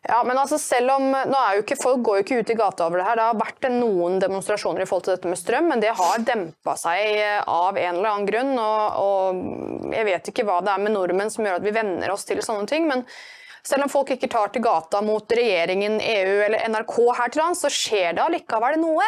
Ja, 0.10 0.22
men 0.26 0.40
altså 0.40 0.58
selv 0.58 0.94
om, 0.96 1.10
nå 1.12 1.40
er 1.44 1.58
jo 1.58 1.64
ikke, 1.66 1.78
Folk 1.78 2.00
går 2.08 2.20
jo 2.20 2.24
ikke 2.24 2.38
ut 2.40 2.54
i 2.54 2.58
gata 2.58 2.86
over 2.88 3.02
det 3.02 3.08
her. 3.10 3.20
Det 3.20 3.26
har 3.28 3.42
vært 3.42 3.68
noen 3.74 4.16
demonstrasjoner 4.24 4.86
i 4.86 4.88
forhold 4.90 5.10
til 5.10 5.18
dette 5.18 5.32
med 5.34 5.42
strøm, 5.42 5.68
men 5.74 5.84
det 5.84 5.92
har 5.98 6.24
dempa 6.26 6.78
seg 6.80 7.20
av 7.44 7.78
en 7.78 8.00
eller 8.00 8.14
annen 8.14 8.30
grunn. 8.30 8.54
Og, 8.64 9.04
og 9.04 9.92
Jeg 9.94 10.08
vet 10.08 10.32
ikke 10.32 10.48
hva 10.48 10.62
det 10.64 10.72
er 10.72 10.86
med 10.86 10.96
nordmenn 10.96 11.34
som 11.34 11.46
gjør 11.46 11.60
at 11.60 11.68
vi 11.68 11.76
venner 11.76 12.16
oss 12.16 12.26
til 12.30 12.42
sånne 12.46 12.70
ting. 12.72 12.88
men 12.90 13.04
selv 13.70 13.86
om 13.86 13.92
folk 13.92 14.10
ikke 14.16 14.30
tar 14.32 14.50
til 14.54 14.64
gata 14.66 15.02
mot 15.06 15.36
regjeringen, 15.36 16.00
EU 16.02 16.38
eller 16.48 16.66
NRK 16.72 16.96
her 17.20 17.34
til 17.34 17.44
lands, 17.44 17.62
så 17.62 17.70
skjer 17.74 18.16
det 18.18 18.24
allikevel 18.24 18.80
noe. 18.82 19.06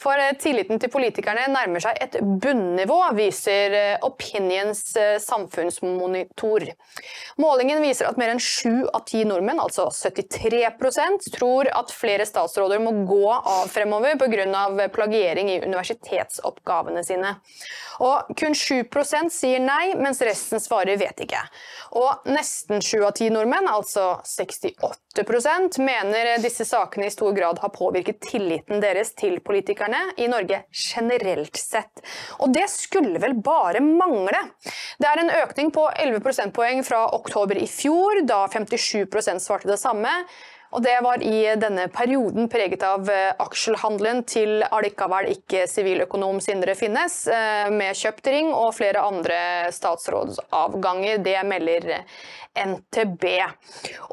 For 0.00 0.18
eh, 0.18 0.34
tilliten 0.40 0.80
til 0.82 0.90
politikerne 0.92 1.46
nærmer 1.52 1.82
seg 1.84 1.98
et 2.02 2.18
bunnivå, 2.20 2.98
viser 3.18 3.76
eh, 3.76 4.06
Opinions 4.06 4.82
eh, 4.98 5.16
samfunnsmonitor. 5.22 6.66
Målingen 7.40 7.82
viser 7.84 8.10
at 8.10 8.18
mer 8.20 8.34
enn 8.34 8.42
sju 8.42 8.88
av 8.90 9.04
ti 9.08 9.22
nordmenn, 9.28 9.62
altså 9.62 9.88
73% 9.94 11.30
tror 11.36 11.70
at 11.74 11.94
flere 11.94 12.26
statsråder 12.26 12.82
må 12.82 12.94
gå 13.08 13.24
av 13.30 13.70
fremover 13.70 14.18
pga. 14.18 14.88
plagiering 14.90 15.50
i 15.50 15.60
universitetsoppgavene 15.62 17.04
sine. 17.04 17.36
Og 18.00 18.30
kun 18.38 18.54
7% 18.56 19.32
sier 19.32 19.60
nei, 19.60 19.92
mens 19.98 20.22
resten 20.24 20.62
svarer 20.62 20.96
vet 21.00 21.20
ikke. 21.20 21.42
Og 22.00 22.28
nesten 22.30 22.80
sju 22.84 23.02
av 23.04 23.12
ti 23.18 23.28
nordmenn, 23.32 23.68
altså 23.68 23.99
68% 24.26 25.78
mener 25.84 26.30
disse 26.42 26.64
sakene 26.68 27.08
i 27.08 27.14
stor 27.14 27.32
grad 27.36 27.60
har 27.62 27.72
påvirket 27.74 28.20
tilliten 28.24 28.82
deres 28.82 29.14
til 29.18 29.38
politikerne 29.44 30.00
i 30.20 30.28
Norge 30.30 30.62
generelt 30.72 31.56
sett. 31.60 32.02
Og 32.40 32.54
det 32.54 32.66
skulle 32.72 33.20
vel 33.22 33.36
bare 33.44 33.82
mangle. 33.84 34.44
Det 35.00 35.08
er 35.10 35.22
en 35.22 35.34
økning 35.42 35.72
på 35.74 35.88
11 35.94 36.22
prosentpoeng 36.24 36.84
fra 36.86 37.06
oktober 37.16 37.60
i 37.60 37.68
fjor, 37.70 38.22
da 38.28 38.46
57% 38.52 39.44
svarte 39.44 39.70
det 39.70 39.80
samme. 39.80 40.12
Og 40.70 40.82
det 40.84 40.96
var 41.02 41.22
i 41.26 41.38
denne 41.58 41.88
perioden 41.90 42.46
preget 42.50 42.84
av 42.86 43.08
eh, 43.10 43.32
aksjehandelen 43.42 44.22
til 44.30 44.62
allikevel 44.62 45.32
ikke 45.32 45.64
siviløkonom 45.70 46.38
Sindre 46.44 46.76
Finnes, 46.78 47.24
eh, 47.26 47.66
med 47.74 47.98
kjøpt 47.98 48.30
ring 48.30 48.52
og 48.54 48.76
flere 48.78 49.02
andre 49.02 49.40
statsrådsavganger. 49.74 51.18
Det 51.26 51.38
melder 51.46 51.88
NTB. 52.54 53.26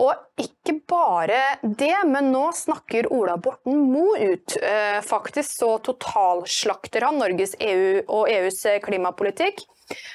Og 0.01 0.41
ikke 0.41 0.79
bare 0.89 1.39
det, 1.61 1.95
men 2.09 2.31
nå 2.33 2.47
snakker 2.57 3.11
Ola 3.13 3.37
Borten 3.37 3.85
Moe 3.93 4.33
ut. 4.33 4.57
Eh, 4.57 4.99
faktisk 5.05 5.59
så 5.59 5.75
totalslakter 5.85 7.05
han 7.05 7.21
Norges 7.21 7.53
EU 7.61 8.01
og 8.07 8.29
EUs 8.33 8.63
klimapolitikk 8.85 9.67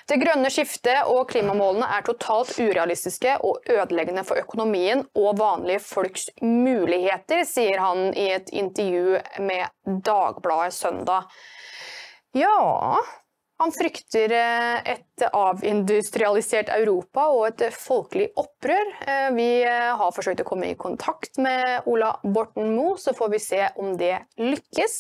Det 0.09 0.19
grønne 0.21 0.51
skiftet 0.53 1.09
og 1.09 1.25
klimamålene 1.33 1.89
er 1.97 2.05
totalt 2.07 2.53
urealistiske 2.59 3.39
og 3.47 3.65
ødeleggende 3.73 4.25
for 4.29 4.41
økonomien 4.43 5.07
og 5.17 5.39
vanlige 5.41 5.81
folks 5.85 6.29
muligheter, 6.43 7.47
sier 7.49 7.81
han 7.81 8.13
i 8.13 8.29
et 8.37 8.53
intervju 8.53 9.19
med 9.49 10.05
Dagbladet 10.05 10.77
søndag. 10.77 11.29
Ja, 12.37 13.01
han 13.63 13.71
frykter 13.71 14.33
eh, 14.35 14.95
et 14.97 15.25
avindustrialisert 15.31 16.73
Europa 16.75 17.29
og 17.31 17.45
et 17.53 17.77
folkelig 17.77 18.31
opprør. 18.41 18.89
Eh, 19.07 19.29
vi 19.37 19.49
eh, 19.63 19.91
har 19.99 20.15
forsøkt 20.17 20.43
å 20.43 20.49
komme 20.49 20.73
i 20.73 20.79
kontakt 20.79 21.39
med 21.43 21.87
Ola 21.91 22.17
Borten 22.25 22.73
Moe, 22.75 22.97
så 22.99 23.15
får 23.15 23.35
vi 23.37 23.43
se 23.45 23.61
om 23.79 23.95
det 24.01 24.17
lykkes. 24.41 24.97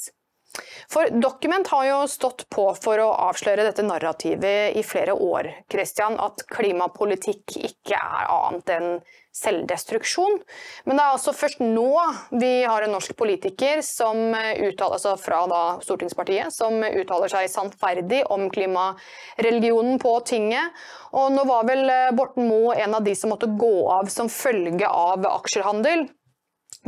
For 0.93 1.09
Document 1.11 1.69
har 1.73 1.87
jo 1.87 1.99
stått 2.11 2.45
på 2.53 2.67
for 2.77 3.01
å 3.01 3.09
avsløre 3.31 3.65
dette 3.65 3.85
narrativet 3.87 4.77
i 4.77 4.85
flere 4.85 5.15
år, 5.17 5.49
Christian, 5.73 6.19
at 6.21 6.45
klimapolitikk 6.53 7.57
ikke 7.57 7.97
er 7.97 8.31
annet 8.35 8.73
enn 8.77 8.89
selvdestruksjon. 9.33 10.37
Men 10.85 10.99
det 10.99 11.05
er 11.05 11.15
altså 11.15 11.33
først 11.33 11.63
nå 11.65 11.89
vi 12.37 12.51
har 12.69 12.85
en 12.85 12.93
norsk 12.93 13.15
politiker 13.17 13.81
som 13.87 14.21
uttaler, 14.35 14.99
altså 14.99 15.15
fra 15.17 15.41
Stortingspartiet 15.85 16.53
som 16.53 16.85
uttaler 16.85 17.33
seg 17.33 17.49
sannferdig 17.49 18.23
om 18.33 18.51
klimareligionen 18.53 19.97
på 20.03 20.19
tinget. 20.29 20.77
Og 21.17 21.33
nå 21.33 21.47
var 21.49 21.65
vel 21.69 21.89
Borten 22.19 22.49
Moe 22.51 22.77
en 22.77 22.99
av 22.99 23.07
de 23.09 23.17
som 23.17 23.33
måtte 23.33 23.49
gå 23.49 23.77
av 23.97 24.13
som 24.13 24.29
følge 24.33 24.89
av 24.89 25.25
aksjehandel. 25.33 26.11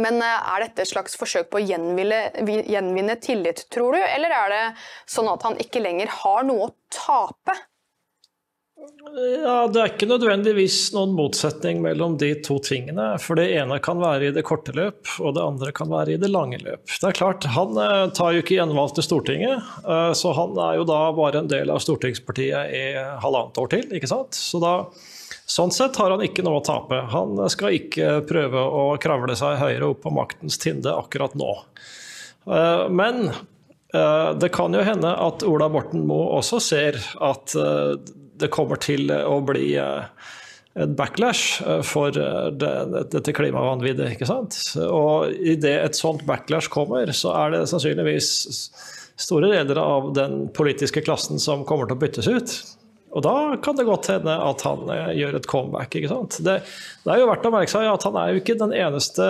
Men 0.01 0.19
eh, 0.23 0.49
er 0.55 0.65
dette 0.65 0.83
et 0.85 0.91
slags 0.91 1.15
forsøk 1.19 1.53
på 1.53 1.61
å 1.61 1.67
gjenvinne, 1.67 3.19
tillit, 3.23 3.67
tror 3.73 3.95
du? 3.95 4.01
Eller 4.03 4.35
er 4.35 4.51
det 4.55 4.65
sånn 5.11 5.31
at 5.31 5.47
han 5.47 5.61
ikke 5.63 5.83
lenger 5.85 6.11
har 6.23 6.43
noe 6.49 6.69
å 6.71 6.75
tape? 6.93 7.55
Ja, 9.15 9.69
Det 9.71 9.81
er 9.81 9.93
ikke 9.93 10.09
nødvendigvis 10.11 10.91
noen 10.93 11.15
motsetning 11.17 11.79
mellom 11.85 12.19
de 12.21 12.33
to 12.45 12.59
tingene. 12.65 13.15
For 13.23 13.39
det 13.39 13.47
ene 13.57 13.79
kan 13.85 14.01
være 14.03 14.29
i 14.29 14.35
det 14.35 14.45
korte 14.45 14.75
løp, 14.77 15.07
og 15.23 15.37
det 15.37 15.45
andre 15.45 15.73
kan 15.77 15.89
være 15.93 16.17
i 16.17 16.21
det 16.21 16.31
lange 16.33 16.59
løp. 16.61 16.85
Det 16.91 17.09
er 17.09 17.17
klart, 17.17 17.47
Han 17.55 17.79
eh, 17.81 18.11
tar 18.17 18.35
jo 18.35 18.43
ikke 18.43 18.59
gjenvalg 18.59 18.97
til 18.97 19.07
Stortinget, 19.07 19.73
eh, 19.87 20.13
så 20.19 20.35
han 20.37 20.59
er 20.59 20.81
jo 20.81 20.89
da 20.91 21.01
bare 21.17 21.45
en 21.45 21.51
del 21.51 21.73
av 21.73 21.83
stortingspartiet 21.85 22.75
i 22.75 22.85
halvannet 23.23 23.63
år 23.63 23.75
til. 23.77 23.91
ikke 23.95 24.11
sant? 24.11 24.35
Så 24.37 24.61
da 24.63 24.77
Sånn 25.47 25.73
sett 25.75 25.97
har 26.01 26.13
han 26.15 26.23
ikke 26.25 26.45
noe 26.45 26.63
å 26.63 26.65
tape. 26.65 27.03
Han 27.13 27.37
skal 27.53 27.77
ikke 27.77 28.23
prøve 28.29 28.63
å 28.65 28.85
kravle 29.01 29.37
seg 29.37 29.59
høyere 29.61 29.91
opp 29.93 30.01
på 30.07 30.13
maktens 30.15 30.57
tinde 30.61 30.95
akkurat 30.95 31.37
nå. 31.37 31.51
Eh, 32.49 32.87
men 32.89 33.29
eh, 33.29 34.31
det 34.41 34.51
kan 34.57 34.75
jo 34.75 34.85
hende 34.85 35.13
at 35.27 35.45
Ola 35.47 35.69
Borten 35.73 36.07
Moe 36.09 36.33
også 36.39 36.63
ser 36.65 37.01
at 37.25 37.57
eh, 37.61 37.93
det 38.41 38.51
kommer 38.53 38.81
til 38.83 39.13
å 39.15 39.37
bli 39.47 39.77
et 39.79 40.95
backlash 40.99 41.61
for 41.87 42.11
dette 42.11 43.35
klimavanviddet. 43.37 44.17
ikke 44.17 44.27
sant? 44.27 44.57
Og 44.83 45.31
idet 45.39 45.77
et 45.85 45.95
sånt 45.95 46.25
backlash 46.27 46.67
kommer, 46.73 47.13
så 47.15 47.31
er 47.45 47.55
det 47.55 47.61
sannsynligvis 47.71 48.33
store 49.15 49.53
deler 49.53 49.79
av 49.79 50.11
den 50.19 50.49
politiske 50.51 51.05
klassen 51.07 51.39
som 51.39 51.63
kommer 51.69 51.87
til 51.87 51.95
å 51.95 52.03
byttes 52.03 52.27
ut. 52.27 52.57
Og 53.15 53.23
da 53.23 53.35
kan 53.63 53.77
det 53.79 53.87
godt 53.87 54.09
hende 54.11 54.35
at 54.43 54.63
han 54.67 54.89
eh, 54.91 55.13
gjør 55.21 55.39
et 55.39 55.49
comeback. 55.51 55.95
ikke 55.95 56.11
sant? 56.11 56.39
Det, 56.43 56.57
det, 57.05 57.13
er 57.13 57.21
jo 57.23 57.29
verdt 57.31 57.47
å 57.47 57.53
merke 57.55 57.71
seg 57.71 57.87
at 57.87 58.07
han 58.09 58.17
er 58.19 58.33
jo 58.33 58.41
ikke 58.41 58.57
den 58.59 58.75
eneste 58.75 59.27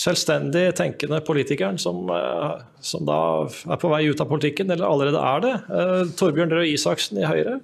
selvstendig 0.00 0.70
tenkende 0.78 1.20
politikeren 1.26 1.80
som, 1.80 2.08
eh, 2.12 2.54
som 2.80 3.04
da 3.08 3.18
er 3.44 3.82
på 3.82 3.90
vei 3.92 4.06
ut 4.08 4.22
av 4.24 4.30
politikken, 4.30 4.72
eller 4.72 4.88
allerede 4.88 5.20
er 5.20 5.44
det. 5.44 5.56
Uh, 5.68 6.14
Torbjørn 6.16 6.56
Røe 6.56 6.70
Isaksen 6.72 7.20
i 7.20 7.28
Høyre. 7.28 7.58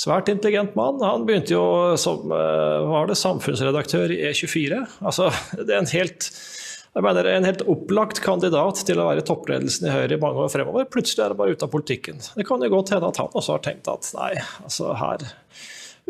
Svært 0.00 0.30
intelligent 0.32 0.72
mann. 0.78 1.02
Han 1.04 1.26
begynte 1.28 1.52
jo 1.52 1.64
som 2.00 2.30
var 2.30 3.10
det, 3.10 3.18
samfunnsredaktør 3.20 4.14
i 4.14 4.22
E24. 4.30 4.80
Altså, 5.04 5.28
det 5.66 5.74
er 5.74 5.82
en 5.82 5.92
helt 5.92 6.30
jeg 6.90 7.06
mener 7.06 7.28
En 7.30 7.46
helt 7.46 7.66
opplagt 7.70 8.18
kandidat 8.24 8.80
til 8.86 8.98
å 8.98 9.06
være 9.06 9.22
toppledelsen 9.26 9.86
i 9.86 9.92
Høyre 9.94 10.16
i 10.16 10.22
mange 10.22 10.42
år 10.42 10.50
fremover. 10.50 10.88
Plutselig 10.90 11.22
er 11.24 11.32
det 11.32 11.38
bare 11.38 11.54
ute 11.54 11.66
av 11.66 11.70
politikken. 11.70 12.18
Det 12.34 12.46
kan 12.48 12.62
jo 12.64 12.72
godt 12.72 12.90
hende 12.94 13.12
at 13.12 13.20
han 13.22 13.30
også 13.30 13.54
har 13.56 13.62
tenkt 13.66 13.90
at 13.92 14.10
nei, 14.16 14.32
altså 14.64 14.94
her 14.98 15.28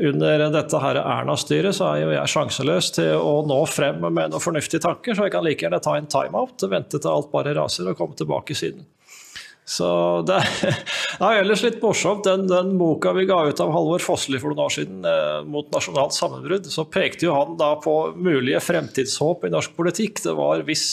under 0.01 0.47
dette 0.55 0.79
her 0.81 0.97
Erna-styret 0.97 1.77
så 1.77 1.90
er 1.90 2.05
jo 2.05 2.12
jeg 2.14 2.33
sjanseløs 2.33 2.88
til 2.97 3.19
å 3.21 3.40
nå 3.45 3.59
frem 3.69 3.99
med 4.07 4.33
noen 4.33 4.40
fornuftige 4.40 4.81
tanker, 4.81 5.12
så 5.12 5.27
jeg 5.27 5.35
kan 5.35 5.45
like 5.45 5.66
gjerne 5.66 5.81
ta 5.85 5.97
en 5.99 6.09
timeout, 6.09 6.64
vente 6.73 6.97
til 6.97 7.11
alt 7.11 7.29
bare 7.35 7.53
raser 7.59 7.90
og 7.90 7.99
komme 7.99 8.16
tilbake 8.16 8.57
siden. 8.57 8.87
Så 9.70 9.88
det 10.26 10.37
er, 10.66 10.78
er 11.22 11.40
ellers 11.44 11.62
litt 11.62 11.78
morsomt. 11.83 12.26
Den, 12.26 12.48
den, 12.50 12.74
boka 12.80 13.12
vi 13.14 13.26
ga 13.28 13.44
ut 13.46 13.62
av 13.62 13.70
Halvor 13.74 14.02
Fossli 14.02 14.40
for 14.42 14.50
noen 14.50 14.64
år 14.66 14.74
siden, 14.74 15.00
eh, 15.06 15.40
'Mot 15.46 15.70
nasjonalt 15.74 16.16
sammenbrudd', 16.16 16.70
så 16.72 16.87
pekte 16.90 17.28
jo 17.28 17.37
han 17.37 17.54
da 17.61 17.76
på 17.83 17.94
mulige 18.18 18.62
fremtidshåp 18.66 19.46
i 19.46 19.52
norsk 19.54 19.76
politikk. 19.78 20.24
Det 20.26 20.35
var 20.38 20.64
hvis 20.66 20.87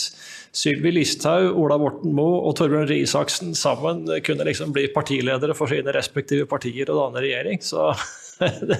Sylvi 0.54 0.92
Listhaug, 0.94 1.58
Ola 1.58 1.76
Borten 1.80 2.14
Moe 2.16 2.38
og 2.46 2.54
Torbjørn 2.58 2.86
Røe 2.88 3.02
Isaksen 3.02 3.52
sammen 3.58 4.06
kunne 4.24 4.46
liksom 4.48 4.72
bli 4.74 4.86
partiledere 4.94 5.56
for 5.58 5.70
sine 5.70 5.92
respektive 5.94 6.48
partier 6.48 6.88
og 6.88 7.02
danne 7.02 7.24
regjering. 7.26 7.60
Så 7.64 7.90
det, 8.70 8.78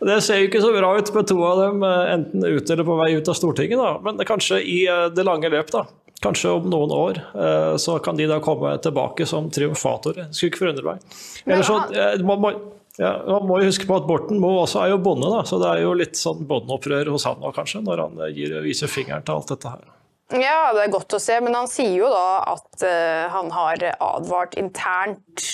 det, 0.00 0.18
ser 0.24 0.40
jo 0.40 0.48
ikke 0.48 0.64
så 0.64 0.72
bra 0.74 0.96
ut 0.96 1.14
med 1.14 1.28
to 1.28 1.38
av 1.44 1.62
dem 1.66 1.84
eh, 1.84 2.12
enten 2.16 2.48
ute 2.48 2.74
eller 2.74 2.88
på 2.88 2.98
vei 3.04 3.12
ut 3.20 3.28
av 3.28 3.36
Stortinget, 3.36 3.78
da. 3.80 3.94
men 4.04 4.24
kanskje 4.28 4.62
i 4.64 4.80
eh, 4.88 5.08
det 5.12 5.28
lange 5.28 5.52
løp. 5.52 5.72
da. 5.76 5.84
Kanskje 6.22 6.50
om 6.50 6.64
noen 6.66 6.90
år 6.94 7.20
eh, 7.34 7.76
så 7.78 7.98
kan 8.02 8.18
de 8.18 8.26
da 8.26 8.40
komme 8.42 8.72
tilbake 8.82 9.26
som 9.28 9.46
triumfatorer. 9.54 10.32
Skulle 10.34 10.50
ikke 10.50 10.64
forundre 10.64 10.86
meg. 10.88 11.04
Eller 11.46 11.66
så, 11.66 11.76
eh, 11.94 12.16
man, 12.26 12.42
må, 12.42 12.50
ja, 12.98 13.12
man 13.28 13.46
må 13.46 13.60
jo 13.62 13.68
huske 13.68 13.86
på 13.86 14.00
at 14.00 14.08
Borten 14.08 14.40
Moe 14.42 14.64
også 14.64 14.82
er 14.82 14.94
jo 14.96 14.98
bonde, 15.04 15.30
da, 15.30 15.44
så 15.46 15.60
det 15.62 15.70
er 15.70 15.84
jo 15.84 15.94
litt 15.98 16.18
sånn 16.18 16.42
bondeopprør 16.50 17.12
hos 17.14 17.28
han 17.28 17.38
nå, 17.38 17.52
kanskje, 17.54 17.84
når 17.86 18.02
han 18.02 18.24
eh, 18.26 18.34
gir, 18.34 18.56
viser 18.66 18.90
fingeren 18.90 19.22
til 19.26 19.38
alt 19.38 19.54
dette 19.54 19.76
her. 19.76 19.86
Ja, 20.34 20.72
det 20.76 20.82
er 20.84 20.92
godt 20.92 21.14
å 21.16 21.22
se, 21.22 21.38
men 21.40 21.54
han 21.56 21.70
sier 21.70 21.94
jo 22.02 22.08
da 22.12 22.24
at 22.50 22.82
uh, 22.84 23.30
han 23.32 23.46
har 23.54 23.80
advart 23.96 24.58
internt. 24.60 25.46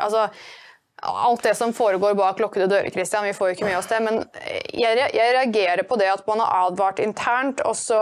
Altså, 0.00 0.30
alt 1.04 1.42
det 1.42 1.54
som 1.54 1.72
foregår 1.76 2.14
bak 2.18 2.40
lukkede 2.40 2.68
dører, 2.70 2.90
Christian, 2.90 3.24
vi 3.24 3.34
får 3.36 3.50
jo 3.50 3.56
ikke 3.56 3.68
med 3.68 3.78
oss 3.78 3.90
det. 3.90 4.00
Men 4.04 4.22
jeg, 4.72 4.98
jeg, 5.14 5.34
reagerer 5.36 5.84
på 5.88 5.98
det 6.00 6.10
at 6.12 6.26
man 6.28 6.42
har 6.42 6.68
advart 6.68 7.02
internt, 7.04 7.60
og 7.64 7.76
så 7.76 8.00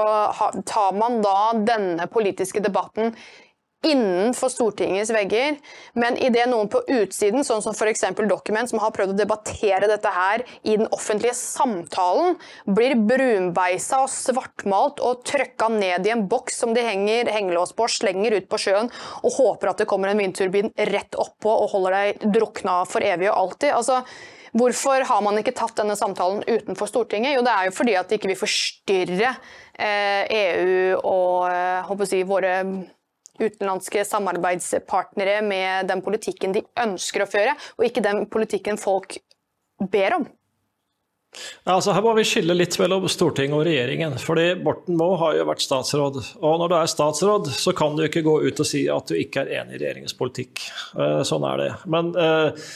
tar 0.68 0.98
man 0.98 1.20
da 1.24 1.38
denne 1.66 2.06
politiske 2.12 2.62
debatten 2.62 3.16
innenfor 3.82 4.50
Stortingets 4.52 5.10
vegger, 5.14 5.56
men 5.98 6.16
idet 6.22 6.46
noen 6.50 6.70
på 6.70 6.82
utsiden, 6.86 7.42
sånn 7.46 7.62
som 7.64 7.74
f.eks. 7.74 8.04
Document, 8.30 8.70
som 8.70 8.80
har 8.82 8.94
prøvd 8.94 9.14
å 9.14 9.18
debattere 9.18 9.88
dette 9.90 10.12
her 10.14 10.44
i 10.62 10.76
den 10.78 10.88
offentlige 10.94 11.34
samtalen, 11.38 12.36
blir 12.66 12.94
brunbeisa 12.96 14.04
og 14.04 14.12
svartmalt 14.12 15.02
og 15.02 15.24
trøkka 15.28 15.70
ned 15.74 16.06
i 16.06 16.14
en 16.14 16.26
boks 16.30 16.62
som 16.62 16.76
de 16.76 16.84
henger 16.86 17.30
hengelås 17.34 17.74
på, 17.76 17.88
slenger 17.90 18.38
ut 18.38 18.50
på 18.50 18.60
sjøen 18.62 18.92
og 19.22 19.34
håper 19.38 19.72
at 19.72 19.82
det 19.82 19.88
kommer 19.90 20.12
en 20.12 20.22
vindturbin 20.22 20.70
rett 20.92 21.18
oppå 21.18 21.50
og 21.64 21.74
holder 21.74 21.98
deg 21.98 22.30
drukna 22.38 22.82
for 22.88 23.04
evig 23.04 23.30
og 23.32 23.38
alltid. 23.46 23.74
Altså, 23.74 24.02
Hvorfor 24.52 25.00
har 25.08 25.20
man 25.24 25.38
ikke 25.40 25.54
tatt 25.56 25.78
denne 25.78 25.94
samtalen 25.96 26.42
utenfor 26.44 26.90
Stortinget? 26.90 27.38
Jo, 27.38 27.44
det 27.44 27.52
er 27.54 27.68
jo 27.70 27.72
fordi 27.72 27.94
at 27.96 28.10
de 28.10 28.18
ikke 28.18 28.28
vil 28.28 28.36
forstyrre 28.36 29.30
eh, 29.80 30.28
EU 30.28 30.98
og 30.98 31.46
eh, 31.48 32.02
si, 32.10 32.20
våre 32.28 32.58
utenlandske 33.42 34.04
samarbeidspartnere 34.08 35.40
med 35.46 35.90
den 35.90 36.04
politikken 36.04 36.54
de 36.56 36.64
ønsker 36.84 37.24
å 37.24 37.30
føre, 37.30 37.56
og 37.78 37.88
ikke 37.88 38.04
den 38.04 38.24
politikken 38.32 38.80
folk 38.80 39.18
ber 39.92 40.20
om. 40.20 40.30
Altså 41.64 41.94
her 41.96 42.04
må 42.04 42.12
vi 42.18 42.24
skille 42.28 42.52
litt 42.52 42.74
mellom 42.76 43.06
Stortinget 43.08 43.56
og 43.56 43.64
regjeringen. 43.64 44.18
fordi 44.20 44.50
Borten 44.60 44.98
Moe 45.00 45.16
har 45.20 45.36
jo 45.38 45.46
vært 45.48 45.64
statsråd. 45.64 46.18
Og 46.44 46.58
når 46.60 46.72
du 46.72 46.74
er 46.76 46.90
statsråd, 46.92 47.48
så 47.56 47.72
kan 47.76 47.96
du 47.96 48.04
ikke 48.04 48.24
gå 48.26 48.34
ut 48.44 48.60
og 48.60 48.68
si 48.68 48.82
at 48.92 49.08
du 49.08 49.16
ikke 49.16 49.44
er 49.44 49.62
enig 49.62 49.78
i 49.78 49.80
regjeringens 49.80 50.16
politikk. 50.18 50.60
Eh, 50.92 51.22
sånn 51.28 51.46
er 51.48 51.62
det. 51.62 51.70
Men 51.94 52.12
uh, 52.18 52.66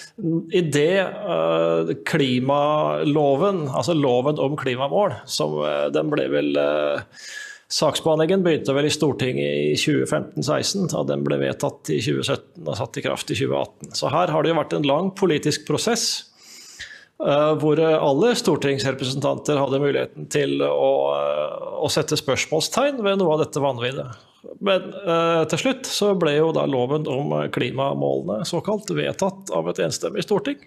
i 0.57 0.63
det 0.73 1.05
uh, 1.05 1.93
klimaloven, 2.09 3.67
altså 3.69 3.97
loven 3.97 4.41
om 4.41 4.57
klimamål, 4.57 5.19
som 5.29 5.59
uh, 5.61 5.89
den 5.93 6.09
ble 6.15 6.31
vel 6.33 6.57
uh, 6.57 7.21
Saksbehandlingen 7.73 8.45
begynte 8.45 8.75
vel 8.77 8.87
i 8.87 8.93
Stortinget 8.95 9.57
i 9.59 9.75
2015-2016, 9.75 10.87
og 10.95 11.09
den 11.09 11.25
ble 11.27 11.41
vedtatt 11.41 11.91
i 11.91 11.99
2017 11.99 12.63
og 12.63 12.77
satt 12.79 12.99
i 13.01 13.03
kraft 13.03 13.33
i 13.35 13.39
2018. 13.41 13.91
Så 13.99 14.11
her 14.13 14.31
har 14.31 14.45
det 14.45 14.53
jo 14.53 14.59
vært 14.61 14.77
en 14.77 14.87
lang 14.87 15.11
politisk 15.19 15.67
prosess 15.67 16.05
uh, 17.19 17.57
hvor 17.59 17.83
alle 17.83 18.31
stortingsrepresentanter 18.39 19.59
hadde 19.59 19.83
muligheten 19.83 20.31
til 20.31 20.63
å, 20.63 20.93
uh, 21.11 21.75
å 21.83 21.91
sette 21.91 22.19
spørsmålstegn 22.21 23.03
ved 23.03 23.19
noe 23.19 23.35
av 23.35 23.43
dette 23.43 23.63
vanviddet. 23.65 24.15
Men 24.63 24.87
uh, 25.03 25.43
til 25.51 25.65
slutt 25.65 25.91
så 25.91 26.13
ble 26.15 26.37
jo 26.37 26.55
da 26.55 26.69
loven 26.71 27.11
om 27.11 27.35
klimamålene 27.51 28.47
såkalt 28.47 28.95
vedtatt 28.95 29.51
av 29.51 29.75
et 29.75 29.83
enstemmig 29.83 30.23
storting. 30.23 30.63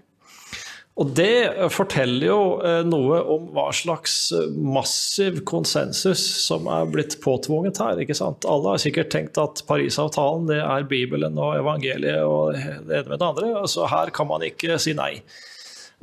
Og 1.00 1.14
det 1.16 1.70
forteller 1.72 2.28
jo 2.28 2.40
eh, 2.60 2.82
noe 2.84 3.22
om 3.32 3.46
hva 3.56 3.70
slags 3.76 4.16
eh, 4.36 4.50
massiv 4.52 5.40
konsensus 5.48 6.20
som 6.44 6.68
er 6.68 6.90
blitt 6.92 7.16
påtvunget 7.24 7.80
her. 7.80 8.02
ikke 8.04 8.18
sant? 8.18 8.48
Alle 8.50 8.74
har 8.74 8.82
sikkert 8.84 9.12
tenkt 9.14 9.40
at 9.40 9.64
Parisavtalen 9.70 10.50
det 10.50 10.60
er 10.60 10.90
Bibelen 10.92 11.40
og 11.40 11.56
evangeliet 11.62 12.26
og 12.28 12.52
det 12.90 13.00
ene 13.00 13.14
med 13.14 13.16
det 13.16 13.30
andre. 13.30 13.54
Så 13.72 13.88
her 13.88 14.12
kan 14.16 14.28
man 14.28 14.44
ikke 14.44 14.76
si 14.82 14.96
nei. 14.98 15.22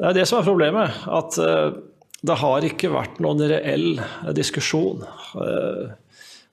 Det 0.01 0.09
er 0.13 0.17
det 0.17 0.27
som 0.31 0.41
er 0.41 0.49
problemet. 0.49 1.05
At 1.13 1.37
eh, 1.45 1.77
det 2.27 2.41
har 2.41 2.65
ikke 2.65 2.95
vært 2.97 3.21
noen 3.23 3.45
reell 3.53 4.01
diskusjon. 4.35 5.05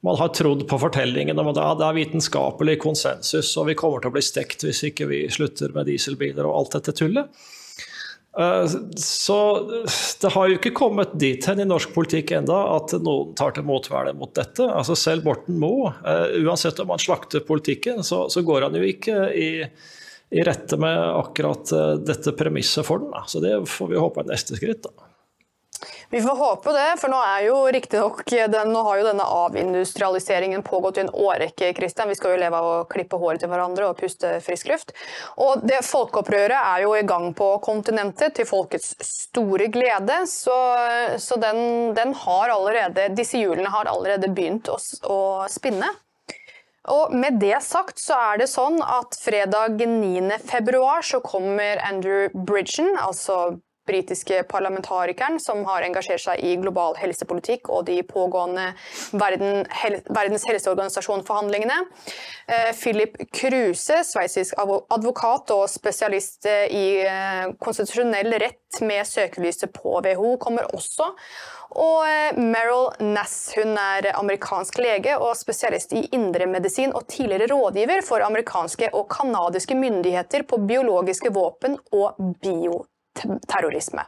Man 0.04 0.18
har 0.20 0.34
trodd 0.36 0.66
på 0.68 0.78
fortellingen 0.78 1.40
om 1.40 1.50
at 1.50 1.58
det 1.80 1.86
er 1.88 1.96
vitenskapelig 1.96 2.76
konsensus, 2.84 3.56
og 3.58 3.72
vi 3.72 3.78
kommer 3.80 4.04
til 4.04 4.12
å 4.12 4.16
bli 4.18 4.26
stekt 4.28 4.68
hvis 4.68 4.84
ikke 4.92 5.08
vi 5.10 5.24
slutter 5.32 5.72
med 5.74 5.88
dieselbiler 5.88 6.46
og 6.46 6.58
alt 6.60 6.76
dette 6.76 6.94
tullet. 7.00 7.32
Eh, 8.40 8.66
så 8.96 9.70
det 10.22 10.32
har 10.34 10.50
jo 10.50 10.58
ikke 10.58 10.74
kommet 10.76 11.14
dit 11.22 11.46
hen 11.46 11.62
i 11.62 11.68
norsk 11.70 11.94
politikk 11.94 12.34
enda 12.40 12.60
at 12.76 12.96
noen 13.04 13.36
tar 13.38 13.54
til 13.54 13.68
motvære 13.68 14.16
mot 14.18 14.34
dette. 14.36 14.66
Altså 14.66 14.98
Selv 14.98 15.26
Borten 15.28 15.60
Moe, 15.62 15.94
eh, 16.02 16.40
uansett 16.42 16.82
om 16.82 16.94
han 16.94 17.02
slakter 17.02 17.46
politikken, 17.46 18.02
så, 18.06 18.26
så 18.34 18.46
går 18.46 18.68
han 18.68 18.80
jo 18.80 18.86
ikke 18.90 19.28
i, 19.38 19.50
i 20.34 20.46
rette 20.46 20.80
med 20.82 20.98
akkurat 20.98 21.76
eh, 21.78 21.96
dette 22.02 22.36
premisset 22.38 22.88
for 22.88 23.06
den. 23.06 23.14
Så 23.30 23.44
det 23.44 23.60
får 23.70 23.94
vi 23.94 24.02
håpe 24.02 24.24
er 24.24 24.32
neste 24.34 24.58
skritt. 24.58 24.90
da. 24.90 25.13
Vi 26.14 26.22
får 26.22 26.36
håpe 26.36 26.72
det, 26.74 26.90
for 27.02 27.10
nå 27.10 27.18
er 27.26 27.48
jo 27.48 27.56
riktignok 27.74 28.20
Nå 28.70 28.82
har 28.86 29.00
jo 29.00 29.06
denne 29.08 29.26
avindustrialiseringen 29.26 30.62
pågått 30.62 31.00
i 31.00 31.02
en 31.02 31.10
årrekke, 31.10 31.72
Christian. 31.74 32.12
Vi 32.12 32.18
skal 32.20 32.36
jo 32.36 32.42
leve 32.44 32.60
av 32.60 32.68
å 32.70 32.84
klippe 32.86 33.18
håret 33.18 33.42
til 33.42 33.50
hverandre 33.50 33.88
og 33.90 33.98
puste 33.98 34.36
frisk 34.46 34.70
luft. 34.70 34.94
Og 35.42 35.66
det 35.66 35.80
folkeopprøret 35.88 36.54
er 36.60 36.84
jo 36.84 36.94
i 36.94 37.02
gang 37.10 37.32
på 37.34 37.48
kontinentet, 37.66 38.36
til 38.38 38.46
folkets 38.46 38.94
store 39.08 39.72
glede. 39.74 40.20
Så, 40.30 40.60
så 41.18 41.40
den, 41.42 41.98
den, 41.98 42.14
har 42.22 42.54
allerede 42.60 43.10
Disse 43.18 43.42
hjulene 43.42 43.74
har 43.74 43.90
allerede 43.90 44.30
begynt 44.30 44.70
å, 44.70 44.78
å 45.10 45.20
spinne. 45.50 45.90
Og 46.94 47.18
med 47.18 47.42
det 47.42 47.58
sagt 47.66 47.98
så 47.98 48.22
er 48.30 48.44
det 48.44 48.52
sånn 48.54 48.84
at 48.86 49.18
fredag 49.18 49.82
9.2 49.82 50.88
så 51.10 51.26
kommer 51.26 51.82
Andrew 51.90 52.30
Bridgen, 52.38 52.94
altså 53.02 53.56
britiske 53.88 54.44
parlamentarikeren 54.50 55.40
som 55.40 55.64
har 55.68 55.84
engasjert 55.86 56.24
seg 56.24 56.44
i 56.44 56.56
global 56.62 56.96
helsepolitikk 57.00 57.70
og 57.74 57.86
de 57.90 58.00
pågående 58.08 58.70
verden, 59.12 59.66
hel, 59.82 60.00
Verdens 60.14 60.46
helseorganisasjon-forhandlingene. 60.48 61.80
Eh, 62.48 62.72
Philip 62.76 63.18
Kruse, 63.34 64.04
sveitsisk 64.08 64.60
advokat 64.64 65.52
og 65.56 65.66
spesialist 65.72 66.48
eh, 66.50 66.68
i 66.72 66.86
eh, 67.08 67.50
konstitusjonell 67.60 68.38
rett 68.44 68.82
med 68.82 69.08
søkelyset 69.08 69.74
på 69.76 70.00
WHO, 70.02 70.38
kommer 70.42 70.70
også. 70.74 71.12
Og 71.74 72.38
Meryl 72.38 72.92
Nass 73.16 73.56
hun 73.58 73.74
er 73.82 74.12
amerikansk 74.14 74.78
lege 74.82 75.16
og 75.18 75.34
spesialist 75.38 75.96
i 75.98 76.04
indremedisin 76.14 76.94
og 76.94 77.08
tidligere 77.10 77.50
rådgiver 77.50 78.06
for 78.06 78.22
amerikanske 78.22 78.92
og 78.94 79.08
canadiske 79.10 79.78
myndigheter 79.78 80.46
på 80.46 80.62
biologiske 80.70 81.34
våpen 81.34 81.80
og 81.92 82.20
bioteknologi 82.46 82.93
terrorisme. 83.48 84.04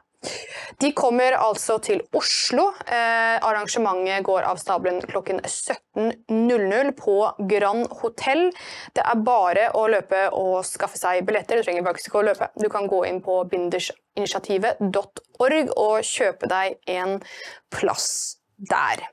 De 0.81 0.89
kommer 0.97 1.35
altså 1.37 1.77
til 1.83 2.01
Oslo. 2.17 2.63
Eh, 2.87 3.37
arrangementet 3.45 4.23
går 4.25 4.41
av 4.47 4.57
stabelen 4.61 5.01
klokken 5.05 5.39
17.00 5.45 6.91
på 6.99 7.31
Grand 7.49 7.87
Hotell. 8.01 8.51
Det 8.95 9.03
er 9.05 9.25
bare 9.27 9.65
å 9.77 9.87
løpe 9.91 10.29
og 10.33 10.65
skaffe 10.67 10.97
seg 10.99 11.25
billetter. 11.27 11.57
Du 11.59 11.63
trenger 11.67 11.87
faktisk 11.87 12.07
ikke 12.11 12.23
å 12.23 12.27
løpe. 12.31 12.45
Du 12.57 12.67
kan 12.73 12.85
gå 12.91 12.99
inn 13.09 13.19
på 13.25 13.33
bindersinitiativet.org 13.51 15.65
og 15.75 15.95
kjøpe 16.05 16.45
deg 16.51 16.67
en 16.97 17.11
plass 17.73 18.09
der. 18.57 19.07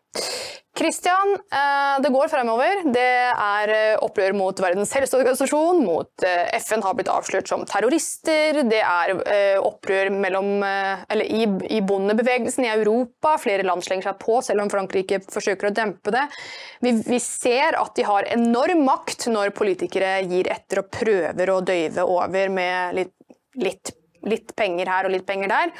Kristian, 0.72 1.35
eh, 1.52 2.02
det 2.02 2.09
går 2.09 2.31
fremover. 2.33 2.78
Det 2.94 3.11
er 3.28 3.72
eh, 3.72 3.98
opprør 4.00 4.33
mot 4.33 4.61
Verdens 4.64 4.94
helseorganisasjon, 4.96 5.83
mot 5.85 6.24
eh, 6.24 6.48
FN 6.64 6.81
har 6.83 6.96
blitt 6.96 7.11
avslørt 7.12 7.50
som 7.50 7.66
terrorister. 7.68 8.62
Det 8.70 8.81
er 8.81 9.12
opprør 9.61 10.09
mellom, 10.16 10.64
i, 11.12 11.44
i 11.76 11.83
bondebevegelsen 11.85 12.64
i 12.64 12.72
Europa. 12.72 13.37
Flere 13.42 13.66
land 13.68 13.85
slenger 13.85 14.09
seg 14.09 14.20
på, 14.24 14.40
selv 14.44 14.64
om 14.64 14.72
Frankrike 14.72 15.20
forsøker 15.28 15.68
å 15.68 15.74
dempe 15.76 16.14
det. 16.14 16.24
Vi, 16.81 16.96
vi 17.05 17.20
ser 17.20 17.76
at 17.78 17.92
de 17.98 18.09
har 18.09 18.31
enorm 18.33 18.87
makt 18.88 19.28
når 19.33 19.52
politikere 19.57 20.22
gir 20.24 20.48
etter 20.52 20.83
og 20.83 20.92
prøver 20.94 21.52
å 21.52 21.61
døyve 21.61 22.09
over 22.09 22.48
med 22.52 22.96
litt, 22.96 23.14
litt 23.61 23.92
litt 24.28 24.54
penger 24.58 24.90
her 24.92 25.08
og 25.08 25.14
litt 25.14 25.26
penger 25.28 25.52
der. 25.52 25.72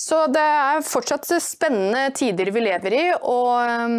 Så 0.00 0.26
det 0.32 0.42
er 0.42 0.84
fortsatt 0.84 1.28
spennende 1.42 2.10
tider 2.16 2.50
vi 2.52 2.64
lever 2.66 2.96
i, 2.96 3.04
og 3.16 3.52
um, 3.86 3.98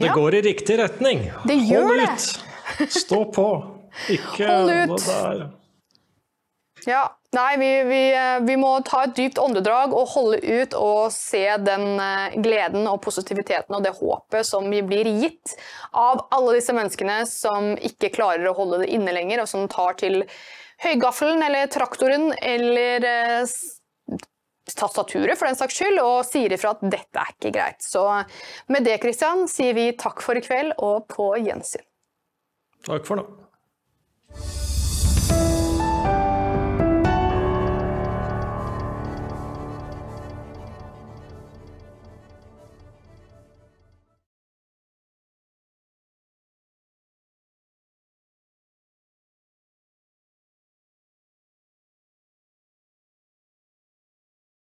ja. 0.00 0.06
Det 0.06 0.14
går 0.16 0.34
i 0.34 0.42
riktig 0.42 0.78
retning. 0.80 1.24
Det 1.44 1.56
gjør 1.68 1.88
Hold 1.88 2.00
det. 2.00 2.10
ut! 2.80 2.92
Stå 2.92 3.24
på. 3.34 3.48
Ikke 4.08 4.46
Hold 4.48 4.70
ut. 4.92 5.56
Ja, 6.86 7.02
nei, 7.36 7.56
vi, 7.60 7.68
vi, 7.84 8.00
vi, 8.46 8.54
må 8.56 8.70
ta 8.86 9.02
et 9.04 9.16
dypt 9.18 9.38
åndedrag 9.42 9.92
og 9.92 10.08
holde 10.14 10.38
ut 10.40 10.76
og 10.78 11.10
se 11.12 11.42
den 11.60 12.00
eh, 12.00 12.38
gleden 12.40 12.88
og 12.88 13.02
positiviteten 13.04 13.76
og 13.76 13.84
det 13.84 13.92
håpet 13.98 14.48
som 14.48 14.70
vi 14.72 14.80
blir 14.86 15.10
gitt 15.20 15.56
av 15.92 16.24
alle 16.32 16.56
disse 16.56 16.72
menneskene 16.76 17.18
som 17.28 17.74
ikke 17.76 18.12
klarer 18.14 18.48
å 18.48 18.56
holde 18.56 18.80
det 18.84 18.90
inne 18.96 19.12
lenger, 19.12 19.42
og 19.42 19.50
som 19.50 19.68
tar 19.68 19.98
til 20.00 20.22
høygaffelen 20.84 21.42
eller 21.44 21.68
traktoren 21.72 22.30
eller 22.40 23.06
eh, 23.06 23.52
tastaturet 24.70 25.38
for 25.38 25.48
den 25.48 25.58
saks 25.58 25.76
skyld, 25.80 26.00
og 26.02 26.24
sier 26.28 26.52
ifra 26.54 26.74
at 26.76 26.84
dette 26.92 27.22
er 27.22 27.34
ikke 27.34 27.54
greit. 27.56 27.84
Så 27.84 28.04
med 28.70 28.86
det 28.86 29.00
Christian, 29.02 29.46
sier 29.50 29.76
vi 29.76 29.90
takk 29.98 30.22
for 30.24 30.38
i 30.38 30.44
kveld 30.44 30.76
og 30.78 31.08
på 31.10 31.32
gjensyn. 31.42 31.84
Takk 32.86 33.06
for 33.08 33.20
nå. 33.20 33.26